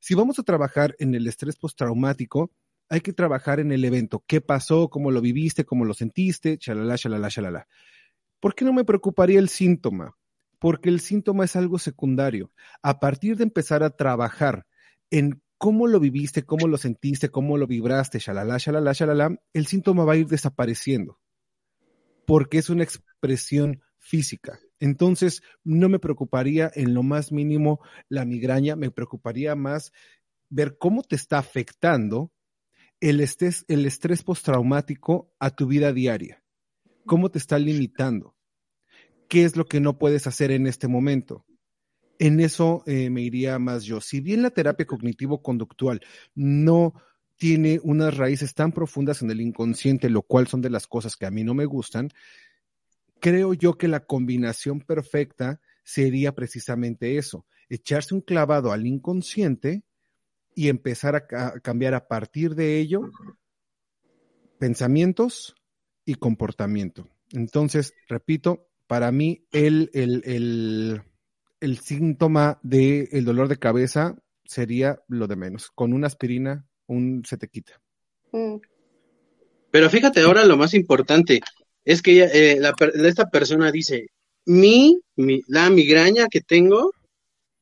[0.00, 2.50] Si vamos a trabajar en el estrés postraumático,
[2.88, 4.24] hay que trabajar en el evento.
[4.26, 4.88] ¿Qué pasó?
[4.88, 5.64] ¿Cómo lo viviste?
[5.64, 6.58] ¿Cómo lo sentiste?
[6.58, 7.68] Chalala, chalala, chalala.
[8.40, 10.16] ¿Por qué no me preocuparía el síntoma?
[10.58, 12.52] Porque el síntoma es algo secundario.
[12.82, 14.66] A partir de empezar a trabajar
[15.10, 20.04] en cómo lo viviste, cómo lo sentiste, cómo lo vibraste, shalala, shalala, shalala, el síntoma
[20.04, 21.18] va a ir desapareciendo.
[22.26, 24.58] Porque es una expresión física.
[24.80, 29.92] Entonces, no me preocuparía en lo más mínimo la migraña, me preocuparía más
[30.50, 32.30] ver cómo te está afectando
[33.00, 36.42] el estrés, el estrés postraumático a tu vida diaria.
[37.06, 38.34] ¿Cómo te está limitando?
[39.28, 41.44] ¿Qué es lo que no puedes hacer en este momento?
[42.18, 44.00] En eso eh, me iría más yo.
[44.00, 46.00] Si bien la terapia cognitivo-conductual
[46.34, 46.94] no
[47.36, 51.26] tiene unas raíces tan profundas en el inconsciente, lo cual son de las cosas que
[51.26, 52.10] a mí no me gustan,
[53.20, 59.82] creo yo que la combinación perfecta sería precisamente eso, echarse un clavado al inconsciente
[60.54, 63.10] y empezar a, cambiar a partir de ello
[64.58, 65.56] pensamientos
[66.04, 67.08] y comportamiento.
[67.32, 71.02] Entonces, repito, para mí el, el, el,
[71.78, 75.70] síntoma del dolor de cabeza sería lo de menos.
[75.74, 77.80] Con una aspirina un se te quita.
[78.32, 78.56] Mm.
[79.70, 81.40] Pero fíjate ahora lo más importante
[81.84, 82.60] es que eh,
[82.94, 84.06] esta persona dice,
[84.46, 86.92] mi, mi, la migraña que tengo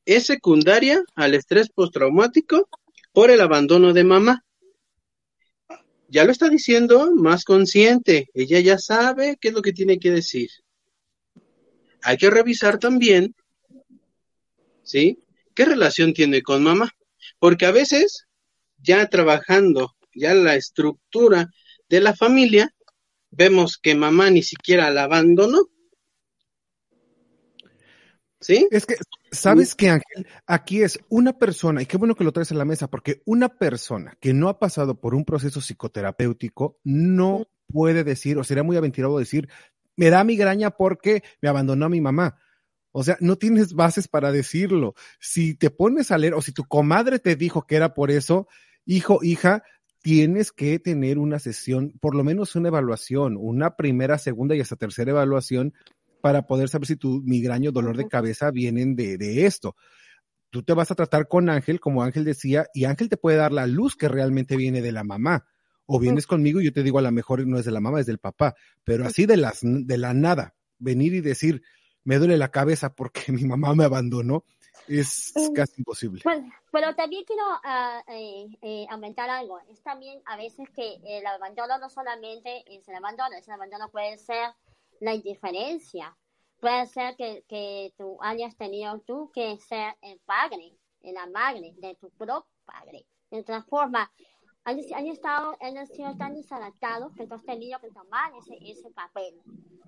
[0.05, 2.69] es secundaria al estrés postraumático
[3.13, 4.45] por el abandono de mamá.
[6.09, 10.11] Ya lo está diciendo más consciente, ella ya sabe qué es lo que tiene que
[10.11, 10.51] decir.
[12.03, 13.35] Hay que revisar también,
[14.83, 15.19] ¿sí?
[15.55, 16.91] ¿Qué relación tiene con mamá?
[17.39, 18.27] Porque a veces,
[18.79, 21.51] ya trabajando ya la estructura
[21.89, 22.75] de la familia,
[23.31, 25.69] vemos que mamá ni siquiera la abandonó.
[28.41, 28.67] ¿Sí?
[28.71, 28.97] Es que
[29.33, 30.27] ¿Sabes qué, Ángel?
[30.47, 33.49] Aquí es una persona, y qué bueno que lo traes a la mesa, porque una
[33.49, 38.77] persona que no ha pasado por un proceso psicoterapéutico no puede decir, o sería muy
[38.77, 39.49] aventurado decir,
[39.97, 42.37] me da migraña porque me abandonó mi mamá.
[42.93, 44.95] O sea, no tienes bases para decirlo.
[45.19, 48.47] Si te pones a leer, o si tu comadre te dijo que era por eso,
[48.85, 49.63] hijo, hija,
[50.03, 54.77] tienes que tener una sesión, por lo menos una evaluación, una primera, segunda y hasta
[54.77, 55.73] tercera evaluación
[56.21, 59.75] para poder saber si tu migraña o dolor de cabeza vienen de, de esto.
[60.51, 63.53] Tú te vas a tratar con Ángel, como Ángel decía, y Ángel te puede dar
[63.53, 65.47] la luz que realmente viene de la mamá.
[65.87, 68.01] O vienes conmigo y yo te digo, a lo mejor no es de la mamá,
[68.01, 68.55] es del papá.
[68.85, 71.63] Pero así de, las, de la nada, venir y decir,
[72.05, 74.45] me duele la cabeza porque mi mamá me abandonó,
[74.89, 76.23] es casi imposible.
[76.25, 79.61] Bueno, pero también quiero uh, eh, eh, aumentar algo.
[79.69, 84.19] Es también a veces que el abandono no solamente es el abandono, el abandono puede
[84.19, 84.51] ser
[85.01, 86.17] la indiferencia.
[86.61, 91.97] Puede ser que, que tú hayas tenido tú que ser el padre, la madre de
[91.97, 93.07] tu propio padre.
[93.31, 94.13] De otra forma,
[94.65, 99.41] han, estado, han sido tan desadaptados que tú has tenido que tomar ese, ese papel,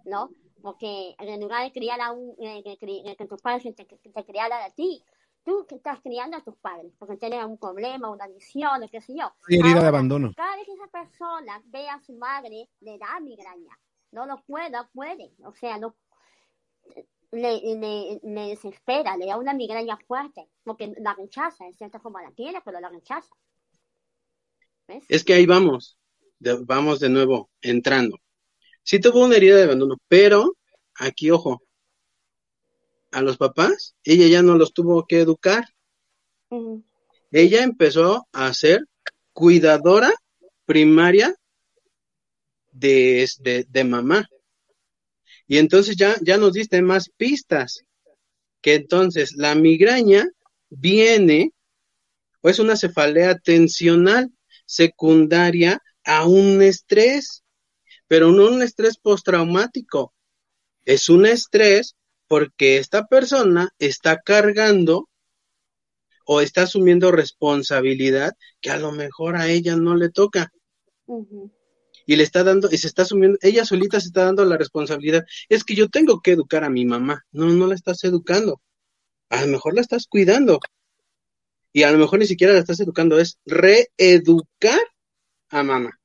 [0.05, 0.31] ¿no?
[0.65, 5.05] Porque en lugar de criar a un, que tus padres te, te criaran a ti,
[5.45, 9.03] tú que estás criando a tus padres, porque tienen un problema, una adicción, o qué
[9.03, 9.31] sé yo.
[9.47, 10.33] herida de abandono.
[10.35, 13.79] Cada vez que esa persona ve a su madre, le da migraña
[14.15, 15.97] no lo pueda, puede, o sea, no
[17.33, 22.23] le, le, le, desespera, le da una migraña fuerte, porque la rechaza, en cierta forma
[22.23, 23.35] la tiene, pero la rechaza.
[25.09, 25.99] Es que ahí vamos,
[26.65, 28.19] vamos de nuevo entrando.
[28.85, 30.57] Sí tuvo una herida de abandono, pero
[30.95, 31.63] aquí, ojo,
[33.11, 35.65] a los papás, ella ya no los tuvo que educar.
[37.31, 38.87] Ella empezó a ser
[39.33, 40.13] cuidadora
[40.67, 41.35] primaria
[42.73, 43.29] de,
[43.69, 44.27] de, mamá.
[45.47, 47.85] Y entonces ya, ya nos diste más pistas,
[48.61, 50.27] que entonces la migraña
[50.69, 51.53] viene,
[52.41, 54.31] o es una cefalea tensional
[54.67, 57.44] secundaria a un estrés,
[58.15, 60.15] pero no un estrés postraumático,
[60.85, 61.97] es un estrés
[62.29, 65.09] porque esta persona está cargando
[66.25, 70.53] o está asumiendo responsabilidad que a lo mejor a ella no le toca
[72.07, 75.25] y le está dando, y se está asumiendo, ella solita se está dando la responsabilidad.
[75.49, 77.27] Es que yo tengo que educar a mi mamá.
[77.33, 78.63] No, no la estás educando.
[79.29, 80.61] A lo mejor la estás cuidando.
[81.73, 84.79] Y a lo mejor ni siquiera la estás educando, es reeducar
[85.49, 85.99] a mamá.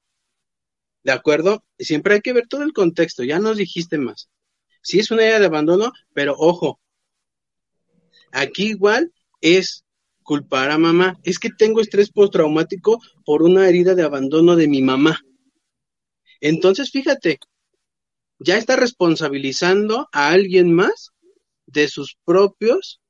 [1.03, 1.63] ¿De acuerdo?
[1.77, 4.29] Siempre hay que ver todo el contexto, ya nos dijiste más.
[4.81, 6.79] Sí es una idea de abandono, pero ojo,
[8.31, 9.85] aquí igual es
[10.23, 11.19] culpar a mamá.
[11.23, 15.19] Es que tengo estrés postraumático por una herida de abandono de mi mamá.
[16.41, 17.39] Entonces, fíjate,
[18.39, 21.11] ya está responsabilizando a alguien más
[21.65, 23.01] de sus propios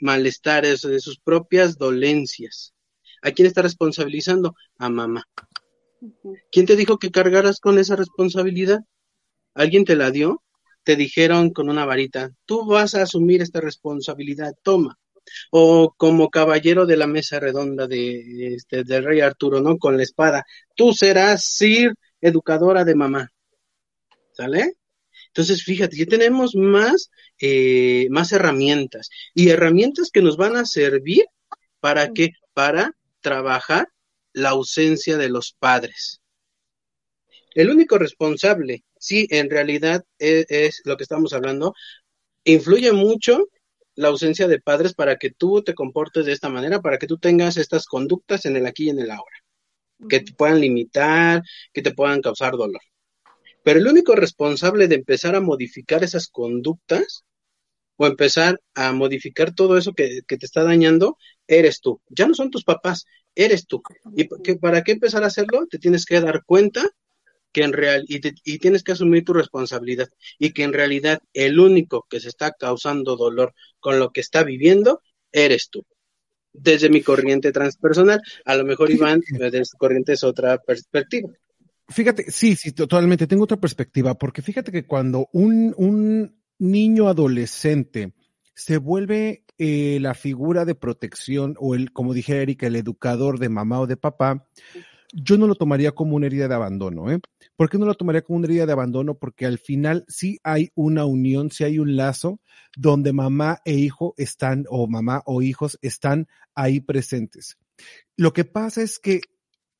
[0.00, 2.74] malestares, de sus propias dolencias.
[3.22, 4.54] ¿A quién está responsabilizando?
[4.78, 5.24] A mamá.
[6.50, 8.80] ¿Quién te dijo que cargaras con esa responsabilidad?
[9.54, 10.42] ¿Alguien te la dio?
[10.84, 14.98] Te dijeron con una varita, tú vas a asumir esta responsabilidad, toma.
[15.50, 19.78] O como caballero de la mesa redonda de, este, del rey Arturo, ¿no?
[19.78, 20.44] Con la espada,
[20.76, 23.32] tú serás Sir educadora de mamá.
[24.32, 24.74] ¿Sale?
[25.28, 31.24] Entonces, fíjate, ya tenemos más, eh, más herramientas y herramientas que nos van a servir
[31.80, 33.88] para que, para trabajar
[34.36, 36.20] la ausencia de los padres.
[37.54, 41.72] El único responsable, sí, en realidad es, es lo que estamos hablando,
[42.44, 43.48] influye mucho
[43.94, 47.16] la ausencia de padres para que tú te comportes de esta manera, para que tú
[47.16, 49.38] tengas estas conductas en el aquí y en el ahora,
[50.06, 52.82] que te puedan limitar, que te puedan causar dolor.
[53.62, 57.24] Pero el único responsable de empezar a modificar esas conductas
[57.96, 61.16] o empezar a modificar todo eso que, que te está dañando,
[61.48, 62.00] eres tú.
[62.08, 63.82] Ya no son tus papás, eres tú.
[64.16, 65.66] ¿Y que, para qué empezar a hacerlo?
[65.70, 66.88] Te tienes que dar cuenta
[67.52, 71.20] que en real y, te- y tienes que asumir tu responsabilidad y que en realidad
[71.32, 75.00] el único que se está causando dolor con lo que está viviendo
[75.32, 75.84] eres tú.
[76.52, 81.30] Desde mi corriente transpersonal, a lo mejor Iván, desde su corriente es otra perspectiva.
[81.88, 83.26] Fíjate, sí, sí, totalmente.
[83.26, 88.12] Tengo otra perspectiva, porque fíjate que cuando un, un niño adolescente
[88.56, 93.50] se vuelve eh, la figura de protección o el, como dije Erika, el educador de
[93.50, 94.48] mamá o de papá,
[95.12, 97.20] yo no lo tomaría como una herida de abandono, ¿eh?
[97.54, 99.14] ¿Por qué no lo tomaría como una herida de abandono?
[99.18, 102.40] Porque al final sí hay una unión, sí hay un lazo
[102.76, 107.56] donde mamá e hijo están, o mamá o hijos están ahí presentes.
[108.16, 109.20] Lo que pasa es que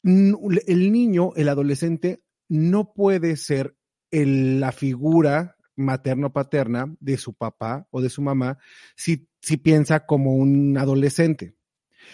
[0.05, 3.75] el niño, el adolescente, no puede ser
[4.11, 8.59] el- la figura materno-paterna de su papá o de su mamá
[8.97, 11.55] si, si piensa como un adolescente.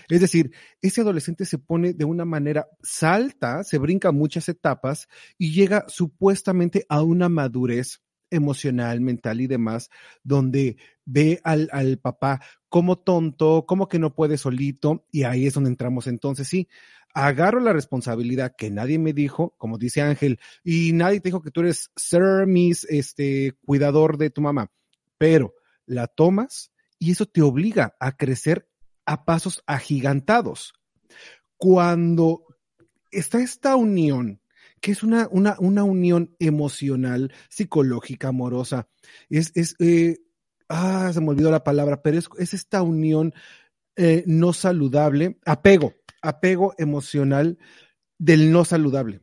[0.08, 5.08] Es decir, ese adolescente se pone de una manera, salta, se brinca muchas etapas
[5.38, 8.00] y llega supuestamente a una madurez
[8.30, 9.90] emocional, mental y demás,
[10.22, 15.54] donde ve al, al papá como tonto, como que no puede solito, y ahí es
[15.54, 16.68] donde entramos entonces, sí,
[17.14, 21.50] agarro la responsabilidad que nadie me dijo, como dice Ángel, y nadie te dijo que
[21.50, 24.70] tú eres Sir Miss, este, cuidador de tu mamá,
[25.18, 25.54] pero
[25.86, 28.68] la tomas y eso te obliga a crecer
[29.04, 30.74] a pasos agigantados.
[31.56, 32.44] Cuando
[33.10, 34.40] está esta unión,
[34.80, 38.88] que es una, una, una unión emocional, psicológica, amorosa,
[39.28, 40.18] es, es eh,
[40.68, 43.34] ah, se me olvidó la palabra, pero es, es esta unión
[43.96, 47.58] eh, no saludable, apego, apego emocional
[48.18, 49.20] del no saludable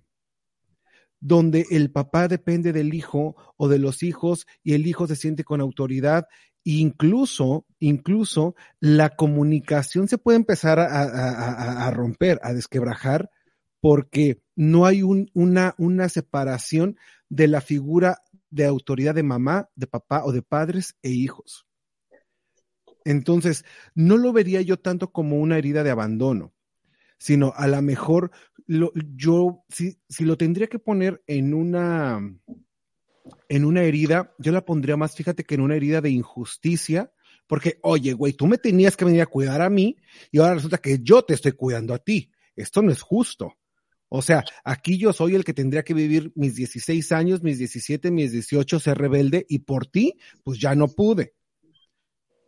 [1.20, 5.44] donde el papá depende del hijo o de los hijos y el hijo se siente
[5.44, 6.28] con autoridad.
[6.64, 13.30] Incluso, incluso la comunicación se puede empezar a, romper, a desquebrajar,
[13.82, 16.98] porque no hay un, una, una separación
[17.30, 18.18] de la figura
[18.50, 21.66] de autoridad de mamá, de papá o de padres e hijos.
[23.06, 23.64] Entonces,
[23.96, 26.54] no lo vería yo tanto como una herida de abandono,
[27.20, 28.32] sino a lo mejor
[28.66, 32.20] lo, yo, si, si lo tendría que poner en una,
[33.48, 37.12] en una herida, yo la pondría más, fíjate que en una herida de injusticia,
[37.48, 39.98] porque, oye, güey, tú me tenías que venir a cuidar a mí
[40.32, 42.32] y ahora resulta que yo te estoy cuidando a ti.
[42.56, 43.58] Esto no es justo.
[44.08, 48.12] O sea, aquí yo soy el que tendría que vivir mis 16 años, mis 17,
[48.12, 51.34] mis 18, ser rebelde y por ti, pues ya no pude.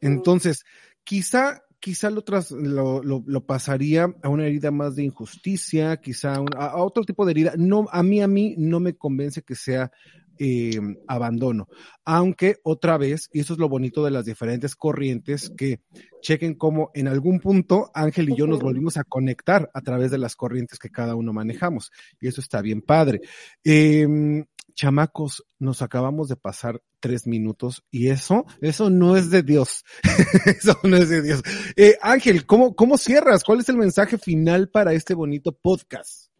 [0.01, 0.63] Entonces,
[1.03, 6.35] quizá quizá lo, tras, lo, lo, lo, pasaría a una herida más de injusticia, quizá
[6.35, 7.53] a, un, a, otro tipo de herida.
[7.57, 9.91] No, a mí, a mí no me convence que sea
[10.39, 11.67] eh, abandono.
[12.05, 15.81] Aunque otra vez, y eso es lo bonito de las diferentes corrientes, que
[16.21, 20.17] chequen cómo en algún punto Ángel y yo nos volvimos a conectar a través de
[20.17, 21.91] las corrientes que cada uno manejamos.
[22.19, 23.21] Y eso está bien padre.
[23.63, 29.83] Eh, chamacos, nos acabamos de pasar tres minutos y eso, eso no es de Dios.
[30.45, 31.41] eso no es de Dios.
[31.75, 33.43] Eh, Ángel, ¿cómo, ¿cómo cierras?
[33.43, 36.31] ¿Cuál es el mensaje final para este bonito podcast?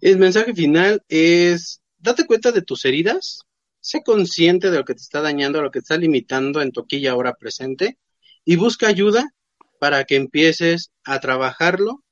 [0.00, 3.40] El mensaje final es, date cuenta de tus heridas,
[3.80, 6.82] sé consciente de lo que te está dañando, lo que te está limitando en tu
[6.82, 7.98] aquí ahora presente
[8.44, 9.34] y busca ayuda
[9.80, 12.03] para que empieces a trabajarlo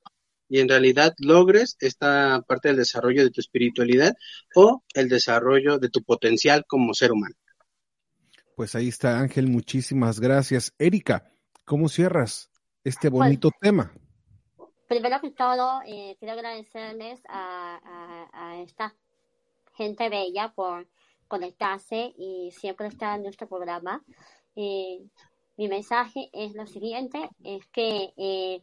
[0.52, 4.14] y en realidad logres esta parte del desarrollo de tu espiritualidad
[4.54, 7.34] o el desarrollo de tu potencial como ser humano.
[8.54, 10.74] Pues ahí está Ángel, muchísimas gracias.
[10.78, 11.32] Erika,
[11.64, 12.50] ¿cómo cierras
[12.84, 13.94] este bonito pues, tema?
[14.88, 18.94] Primero que todo, eh, quiero agradecerles a, a, a, esta
[19.72, 20.86] gente bella por
[21.28, 24.04] conectarse y siempre estar en nuestro programa.
[24.54, 24.98] Eh,
[25.56, 28.62] mi mensaje es lo siguiente, es que eh,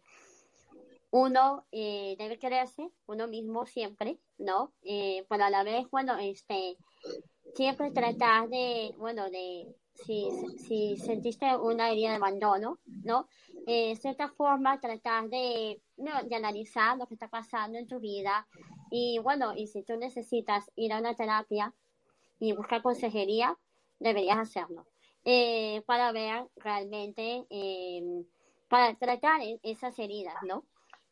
[1.12, 4.74] uno eh, debe quererse, uno mismo siempre, ¿no?
[4.84, 6.78] Eh, pero a la vez, bueno, este,
[7.55, 13.28] siempre tratar de, bueno, de, si, si sentiste una herida de abandono, ¿no?
[13.66, 18.47] Eh, cierta forma, tratar de, no, de analizar lo que está pasando en tu vida
[18.91, 21.74] y, bueno, y si tú necesitas ir a una terapia
[22.39, 23.57] y buscar consejería,
[23.99, 24.86] deberías hacerlo.
[25.26, 27.45] Eh, para ver realmente,
[28.70, 30.64] para tratar esas heridas, ¿no?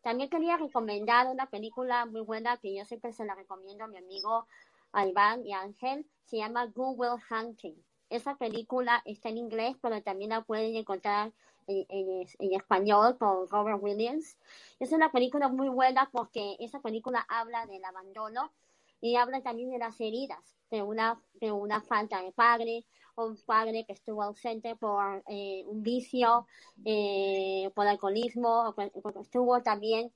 [0.08, 3.98] También quería recomendar una película muy buena que yo siempre se la recomiendo a mi
[3.98, 4.48] amigo
[4.94, 6.06] Alban y Ángel.
[6.24, 7.76] Se llama Google Hunting.
[8.10, 11.34] Esa película está en inglés, pero también la pueden encontrar
[11.68, 14.38] en, en, español con Robert Williams.
[14.80, 18.54] Es una película muy buena porque esa película habla del abandono
[19.02, 22.86] y habla también de las heridas de una, de una falta de padre,
[23.26, 26.48] un padre que estuvo ausente por eh, un vicio,
[26.86, 28.76] eh, por alcoholismo,
[29.22, 30.12] estuvo también,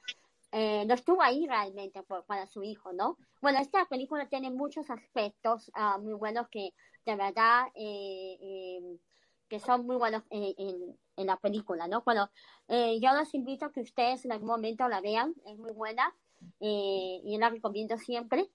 [0.52, 3.18] eh, no estuvo ahí realmente para su hijo, ¿no?
[3.41, 6.74] Bueno, esta película tiene muchos aspectos uh, muy buenos que
[7.06, 12.04] de verdad que son muy buenos en, en, la película, ¿no?
[12.04, 12.30] Bueno,
[12.70, 16.16] yo los invito a que ustedes en algún momento la vean, es muy buena
[16.60, 18.49] y la recomiendo siempre.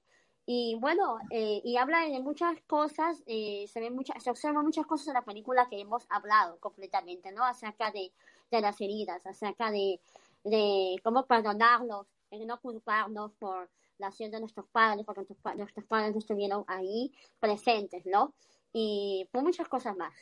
[0.49, 4.87] Y bueno, eh, y habla de muchas cosas, eh, se ven muchas, se observan muchas
[4.87, 7.45] cosas en la película que hemos hablado completamente, ¿no?
[7.45, 8.13] Acerca de,
[8.53, 10.01] de las heridas, acerca de,
[10.45, 13.69] de cómo perdonarlos, de no culparnos por
[13.99, 18.33] la acción de nuestros padres, porque nuestros, nuestros padres no estuvieron ahí presentes, ¿no?
[18.73, 20.15] Y por muchas cosas más.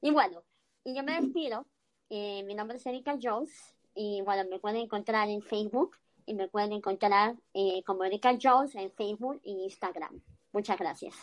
[0.00, 0.42] Y bueno,
[0.84, 1.66] y yo me despido.
[2.08, 5.96] Eh, mi nombre es Erika Jones y bueno, me pueden encontrar en Facebook
[6.26, 10.20] y me pueden encontrar eh, como Erika Jones en Facebook e Instagram.
[10.52, 11.14] Muchas gracias.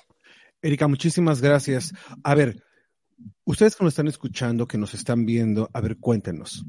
[0.61, 1.93] Erika, muchísimas gracias.
[2.23, 2.63] A ver,
[3.43, 6.65] ustedes que nos están escuchando, que nos están viendo, a ver, cuéntenos.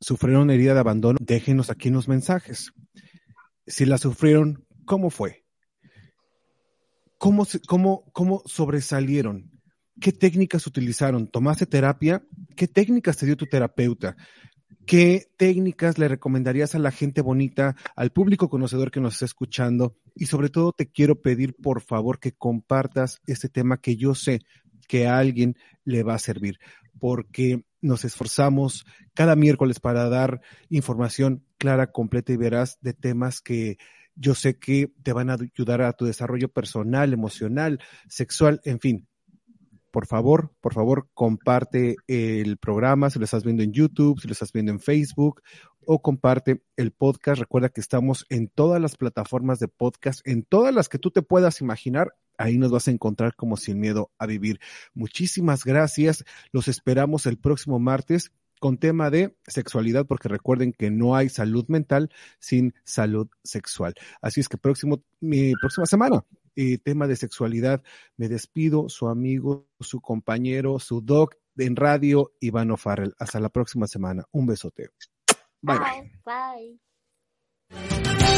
[0.00, 1.18] ¿Sufrieron herida de abandono?
[1.20, 2.72] Déjenos aquí en los mensajes.
[3.66, 5.44] Si la sufrieron, ¿cómo fue?
[7.18, 9.50] ¿Cómo, cómo, cómo sobresalieron?
[10.00, 11.28] ¿Qué técnicas utilizaron?
[11.28, 12.22] ¿Tomaste terapia?
[12.54, 14.16] ¿Qué técnicas te dio tu terapeuta?
[14.86, 19.96] ¿Qué técnicas le recomendarías a la gente bonita, al público conocedor que nos está escuchando?
[20.14, 24.42] Y sobre todo te quiero pedir, por favor, que compartas este tema que yo sé
[24.86, 26.60] que a alguien le va a servir,
[27.00, 33.78] porque nos esforzamos cada miércoles para dar información clara, completa y veraz de temas que
[34.14, 39.08] yo sé que te van a ayudar a tu desarrollo personal, emocional, sexual, en fin,
[39.96, 44.32] por favor, por favor, comparte el programa si lo estás viendo en YouTube, si lo
[44.32, 45.40] estás viendo en Facebook
[45.86, 47.40] o comparte el podcast.
[47.40, 51.22] Recuerda que estamos en todas las plataformas de podcast, en todas las que tú te
[51.22, 52.12] puedas imaginar.
[52.36, 54.60] Ahí nos vas a encontrar como sin miedo a vivir.
[54.92, 56.26] Muchísimas gracias.
[56.52, 61.64] Los esperamos el próximo martes con tema de sexualidad, porque recuerden que no hay salud
[61.68, 63.94] mental sin salud sexual.
[64.20, 66.22] Así es que próximo, mi próxima semana
[66.56, 67.82] eh, tema de sexualidad.
[68.16, 73.14] Me despido, su amigo, su compañero, su doc en radio, Ivano Farrell.
[73.18, 74.24] Hasta la próxima semana.
[74.32, 74.90] Un besote.
[75.62, 76.12] Bye bye.
[76.24, 76.80] Bye.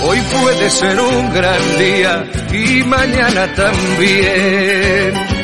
[0.04, 5.37] Hoy puede ser un gran día y mañana también.